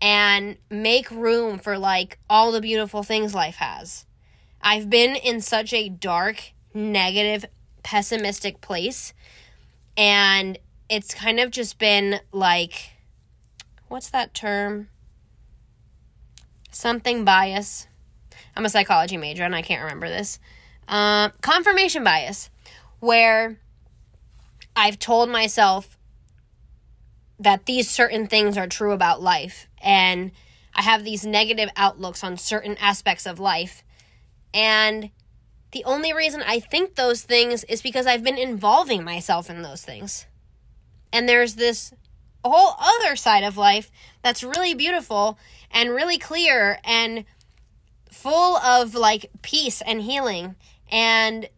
And 0.00 0.56
make 0.70 1.10
room 1.10 1.58
for, 1.58 1.78
like, 1.78 2.18
all 2.28 2.52
the 2.52 2.60
beautiful 2.60 3.02
things 3.02 3.34
life 3.34 3.56
has. 3.56 4.04
I've 4.60 4.90
been 4.90 5.14
in 5.14 5.40
such 5.40 5.72
a 5.72 5.88
dark 5.88 6.52
negative, 6.78 7.44
pessimistic 7.82 8.60
place. 8.60 9.12
And 9.96 10.58
it's 10.88 11.12
kind 11.12 11.40
of 11.40 11.50
just 11.50 11.78
been 11.78 12.20
like, 12.32 12.92
what's 13.88 14.10
that 14.10 14.32
term? 14.32 14.88
Something 16.70 17.24
bias. 17.24 17.88
I'm 18.56 18.64
a 18.64 18.70
psychology 18.70 19.16
major 19.16 19.44
and 19.44 19.54
I 19.54 19.62
can't 19.62 19.82
remember 19.82 20.08
this. 20.08 20.38
Uh, 20.86 21.30
confirmation 21.42 22.02
bias, 22.04 22.50
where 23.00 23.58
I've 24.74 24.98
told 24.98 25.28
myself 25.28 25.98
that 27.38 27.66
these 27.66 27.90
certain 27.90 28.26
things 28.26 28.56
are 28.56 28.66
true 28.66 28.92
about 28.92 29.20
life 29.22 29.68
and 29.82 30.32
I 30.74 30.82
have 30.82 31.04
these 31.04 31.26
negative 31.26 31.70
outlooks 31.76 32.22
on 32.22 32.36
certain 32.36 32.76
aspects 32.78 33.26
of 33.26 33.40
life. 33.40 33.82
And 34.54 35.10
the 35.72 35.84
only 35.84 36.12
reason 36.12 36.42
I 36.46 36.60
think 36.60 36.94
those 36.94 37.22
things 37.22 37.64
is 37.64 37.82
because 37.82 38.06
I've 38.06 38.24
been 38.24 38.38
involving 38.38 39.04
myself 39.04 39.50
in 39.50 39.62
those 39.62 39.82
things. 39.82 40.26
And 41.12 41.28
there's 41.28 41.54
this 41.54 41.92
whole 42.44 42.74
other 42.78 43.16
side 43.16 43.44
of 43.44 43.56
life 43.56 43.90
that's 44.22 44.42
really 44.42 44.74
beautiful 44.74 45.38
and 45.70 45.90
really 45.90 46.18
clear 46.18 46.78
and 46.84 47.24
full 48.10 48.56
of 48.56 48.94
like 48.94 49.30
peace 49.42 49.82
and 49.82 50.02
healing. 50.02 50.56
And 50.90 51.48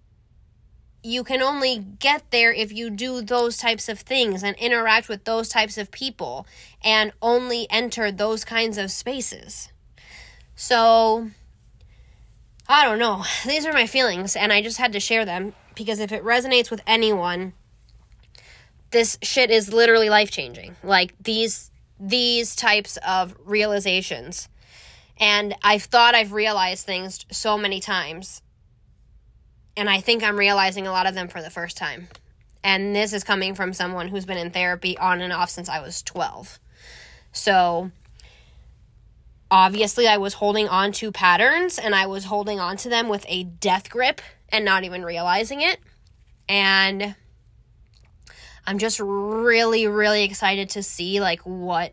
you 1.03 1.25
can 1.25 1.41
only 1.41 1.79
get 1.79 2.31
there 2.31 2.53
if 2.53 2.73
you 2.73 2.91
do 2.91 3.23
those 3.23 3.57
types 3.57 3.89
of 3.89 4.01
things 4.01 4.43
and 4.43 4.57
interact 4.57 5.09
with 5.09 5.25
those 5.25 5.49
types 5.49 5.79
of 5.79 5.91
people 5.91 6.47
and 6.83 7.13
only 7.23 7.67
enter 7.71 8.13
those 8.13 8.45
kinds 8.45 8.77
of 8.77 8.91
spaces. 8.91 9.71
So, 10.57 11.31
I 12.71 12.85
don't 12.85 13.01
know. 13.01 13.25
These 13.47 13.67
are 13.67 13.73
my 13.73 13.87
feelings, 13.87 14.37
and 14.37 14.53
I 14.53 14.63
just 14.63 14.79
had 14.79 14.93
to 14.93 15.01
share 15.01 15.25
them 15.25 15.55
because 15.75 15.99
if 15.99 16.13
it 16.13 16.25
resonates 16.25 16.71
with 16.71 16.81
anyone, 16.87 17.53
this 18.93 19.19
shit 19.23 19.51
is 19.51 19.73
literally 19.73 20.09
life 20.09 20.31
changing. 20.31 20.77
Like, 20.83 21.15
these 21.23 21.71
these 21.99 22.57
types 22.57 22.97
of 23.07 23.37
realizations. 23.45 24.49
And 25.19 25.55
I've 25.63 25.83
thought 25.83 26.15
I've 26.15 26.33
realized 26.33 26.87
things 26.87 27.27
so 27.31 27.59
many 27.59 27.79
times. 27.79 28.41
And 29.77 29.91
I 29.91 30.01
think 30.01 30.23
I'm 30.23 30.39
realizing 30.39 30.87
a 30.87 30.93
lot 30.93 31.07
of 31.07 31.15
them 31.15 31.29
for 31.29 31.43
the 31.43 31.51
first 31.51 31.77
time. 31.77 32.09
And 32.65 32.97
this 32.97 33.13
is 33.13 33.23
coming 33.23 33.55
from 33.55 33.75
someone 33.75 34.09
who's 34.09 34.25
been 34.25 34.39
in 34.39 34.51
therapy 34.51 34.97
on 34.97 35.21
and 35.21 35.31
off 35.31 35.51
since 35.51 35.69
I 35.69 35.81
was 35.81 36.03
12. 36.03 36.59
So 37.33 37.91
obviously, 39.51 40.07
I 40.07 40.19
was 40.19 40.35
holding 40.35 40.69
on 40.69 40.93
to 40.93 41.13
patterns 41.13 41.79
and 41.79 41.95
I 41.95 42.07
was 42.07 42.25
holding 42.25 42.61
on 42.61 42.77
to 42.79 42.89
them 42.89 43.09
with 43.09 43.25
a 43.29 43.45
death 43.45 43.91
grip 43.91 44.21
and 44.49 44.65
not 44.65 44.85
even 44.85 45.05
realizing 45.05 45.61
it. 45.63 45.79
And 46.49 47.15
I'm 48.67 48.79
just 48.79 49.01
really, 49.01 49.87
really 49.87 50.25
excited 50.25 50.71
to 50.71 50.83
see 50.83 51.21
like 51.21 51.41
what 51.43 51.93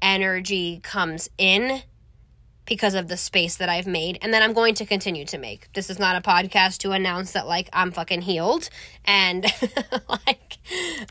energy 0.00 0.80
comes 0.82 1.28
in 1.38 1.82
because 2.66 2.94
of 2.94 3.08
the 3.08 3.16
space 3.16 3.56
that 3.56 3.68
I've 3.68 3.86
made 3.86 4.18
and 4.20 4.34
that 4.34 4.42
I'm 4.42 4.52
going 4.52 4.74
to 4.74 4.86
continue 4.86 5.24
to 5.26 5.38
make. 5.38 5.72
This 5.72 5.88
is 5.88 5.98
not 5.98 6.16
a 6.16 6.20
podcast 6.20 6.78
to 6.78 6.92
announce 6.92 7.32
that 7.32 7.46
like 7.46 7.68
I'm 7.72 7.90
fucking 7.90 8.20
healed 8.20 8.68
and 9.04 9.46
like 10.08 10.58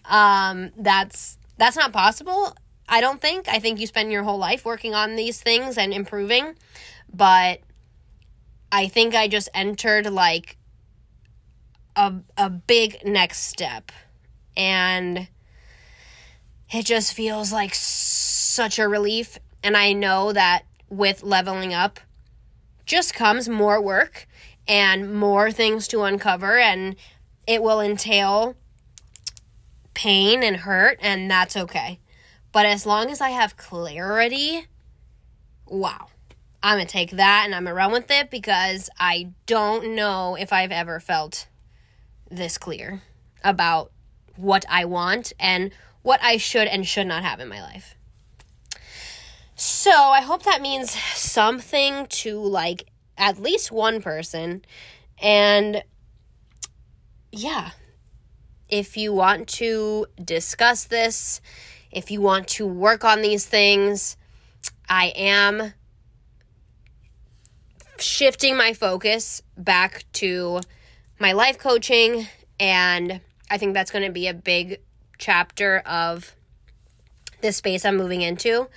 um 0.05 0.71
that's 0.77 1.37
that's 1.57 1.75
not 1.75 1.91
possible. 1.91 2.55
I 2.89 3.01
don't 3.01 3.21
think. 3.21 3.47
I 3.47 3.59
think 3.59 3.79
you 3.79 3.87
spend 3.87 4.11
your 4.11 4.23
whole 4.23 4.37
life 4.37 4.65
working 4.65 4.95
on 4.95 5.15
these 5.15 5.41
things 5.41 5.77
and 5.77 5.93
improving, 5.93 6.55
but 7.13 7.59
I 8.71 8.87
think 8.87 9.15
I 9.15 9.27
just 9.27 9.49
entered 9.53 10.07
like 10.07 10.57
a 11.95 12.15
a 12.37 12.49
big 12.49 13.03
next 13.03 13.39
step 13.43 13.91
and 14.55 15.27
it 16.71 16.85
just 16.85 17.13
feels 17.13 17.51
like 17.51 17.73
such 17.73 18.77
a 18.77 18.87
relief 18.87 19.39
and 19.63 19.75
I 19.75 19.93
know 19.93 20.31
that 20.33 20.63
with 20.89 21.23
leveling 21.23 21.73
up 21.73 21.99
just 22.85 23.13
comes 23.13 23.49
more 23.49 23.81
work 23.81 24.27
and 24.67 25.13
more 25.13 25.51
things 25.51 25.87
to 25.89 26.03
uncover 26.03 26.57
and 26.57 26.95
it 27.47 27.63
will 27.63 27.79
entail 27.79 28.55
pain 29.93 30.43
and 30.43 30.57
hurt 30.57 30.99
and 31.01 31.29
that's 31.31 31.57
okay. 31.57 31.99
But 32.57 32.65
as 32.65 32.87
long 32.87 33.11
as 33.11 33.21
I 33.21 33.29
have 33.29 33.55
clarity, 33.55 34.65
wow. 35.67 36.07
I'm 36.63 36.77
going 36.77 36.87
to 36.87 36.91
take 36.91 37.11
that 37.11 37.43
and 37.45 37.53
I'm 37.53 37.65
going 37.65 37.75
to 37.75 37.77
run 37.77 37.91
with 37.91 38.09
it 38.09 38.31
because 38.31 38.89
I 38.99 39.29
don't 39.45 39.93
know 39.93 40.33
if 40.33 40.51
I've 40.51 40.71
ever 40.71 40.99
felt 40.99 41.45
this 42.31 42.57
clear 42.57 43.03
about 43.43 43.91
what 44.37 44.65
I 44.67 44.85
want 44.85 45.33
and 45.39 45.69
what 46.01 46.19
I 46.23 46.37
should 46.37 46.67
and 46.67 46.87
should 46.87 47.05
not 47.05 47.21
have 47.21 47.39
in 47.39 47.47
my 47.47 47.61
life. 47.61 47.93
So 49.55 49.91
I 49.91 50.21
hope 50.21 50.41
that 50.41 50.59
means 50.59 50.89
something 51.13 52.07
to 52.07 52.39
like 52.39 52.87
at 53.19 53.37
least 53.39 53.71
one 53.71 54.01
person. 54.01 54.65
And 55.21 55.83
yeah, 57.31 57.69
if 58.67 58.97
you 58.97 59.13
want 59.13 59.47
to 59.49 60.07
discuss 60.25 60.85
this, 60.85 61.39
if 61.91 62.11
you 62.11 62.21
want 62.21 62.47
to 62.49 62.67
work 62.67 63.03
on 63.03 63.21
these 63.21 63.45
things, 63.45 64.17
I 64.89 65.13
am 65.15 65.73
shifting 67.99 68.55
my 68.55 68.73
focus 68.73 69.41
back 69.57 70.05
to 70.13 70.61
my 71.19 71.31
life 71.31 71.57
coaching 71.57 72.27
and 72.59 73.19
I 73.49 73.57
think 73.57 73.73
that's 73.73 73.91
going 73.91 74.05
to 74.05 74.11
be 74.11 74.27
a 74.27 74.33
big 74.33 74.79
chapter 75.17 75.79
of 75.79 76.35
the 77.41 77.51
space 77.51 77.85
I'm 77.85 77.97
moving 77.97 78.21
into. 78.21 78.67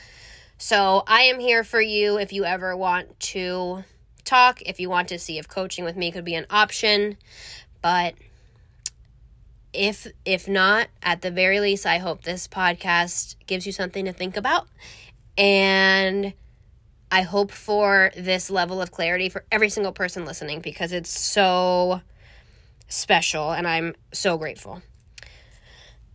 So 0.58 1.02
I 1.06 1.22
am 1.22 1.40
here 1.40 1.64
for 1.64 1.80
you 1.80 2.18
if 2.18 2.32
you 2.32 2.44
ever 2.44 2.76
want 2.76 3.18
to 3.20 3.84
talk, 4.24 4.62
if 4.62 4.78
you 4.78 4.90
want 4.90 5.08
to 5.08 5.18
see 5.18 5.38
if 5.38 5.48
coaching 5.48 5.84
with 5.84 5.96
me 5.96 6.12
could 6.12 6.24
be 6.24 6.34
an 6.34 6.46
option. 6.50 7.16
But 7.82 8.14
if 9.72 10.06
if 10.24 10.48
not, 10.48 10.88
at 11.02 11.22
the 11.22 11.30
very 11.30 11.60
least, 11.60 11.86
I 11.86 11.98
hope 11.98 12.22
this 12.22 12.48
podcast 12.48 13.36
gives 13.46 13.66
you 13.66 13.72
something 13.72 14.04
to 14.04 14.12
think 14.12 14.36
about. 14.36 14.66
And 15.38 16.34
I 17.10 17.22
hope 17.22 17.50
for 17.50 18.12
this 18.16 18.50
level 18.50 18.80
of 18.80 18.90
clarity 18.90 19.28
for 19.28 19.44
every 19.50 19.68
single 19.68 19.92
person 19.92 20.24
listening 20.24 20.60
because 20.60 20.92
it's 20.92 21.10
so 21.10 22.02
special 22.88 23.50
and 23.52 23.66
I'm 23.66 23.94
so 24.12 24.36
grateful. 24.38 24.82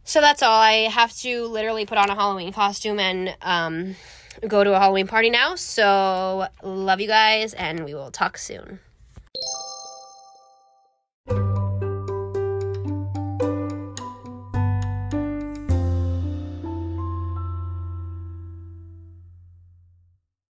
So 0.03 0.21
that's 0.21 0.43
all. 0.43 0.59
I 0.59 0.87
have 0.89 1.13
to 1.17 1.45
literally 1.45 1.85
put 1.85 1.97
on 1.97 2.09
a 2.09 2.15
Halloween 2.15 2.53
costume 2.53 2.99
and 2.99 3.35
um, 3.41 3.95
go 4.47 4.63
to 4.63 4.73
a 4.75 4.79
Halloween 4.79 5.07
party 5.07 5.31
now. 5.31 5.55
So, 5.55 6.47
love 6.61 7.01
you 7.01 7.07
guys, 7.07 7.55
and 7.55 7.83
we 7.83 7.95
will 7.95 8.11
talk 8.11 8.37
soon. 8.37 8.79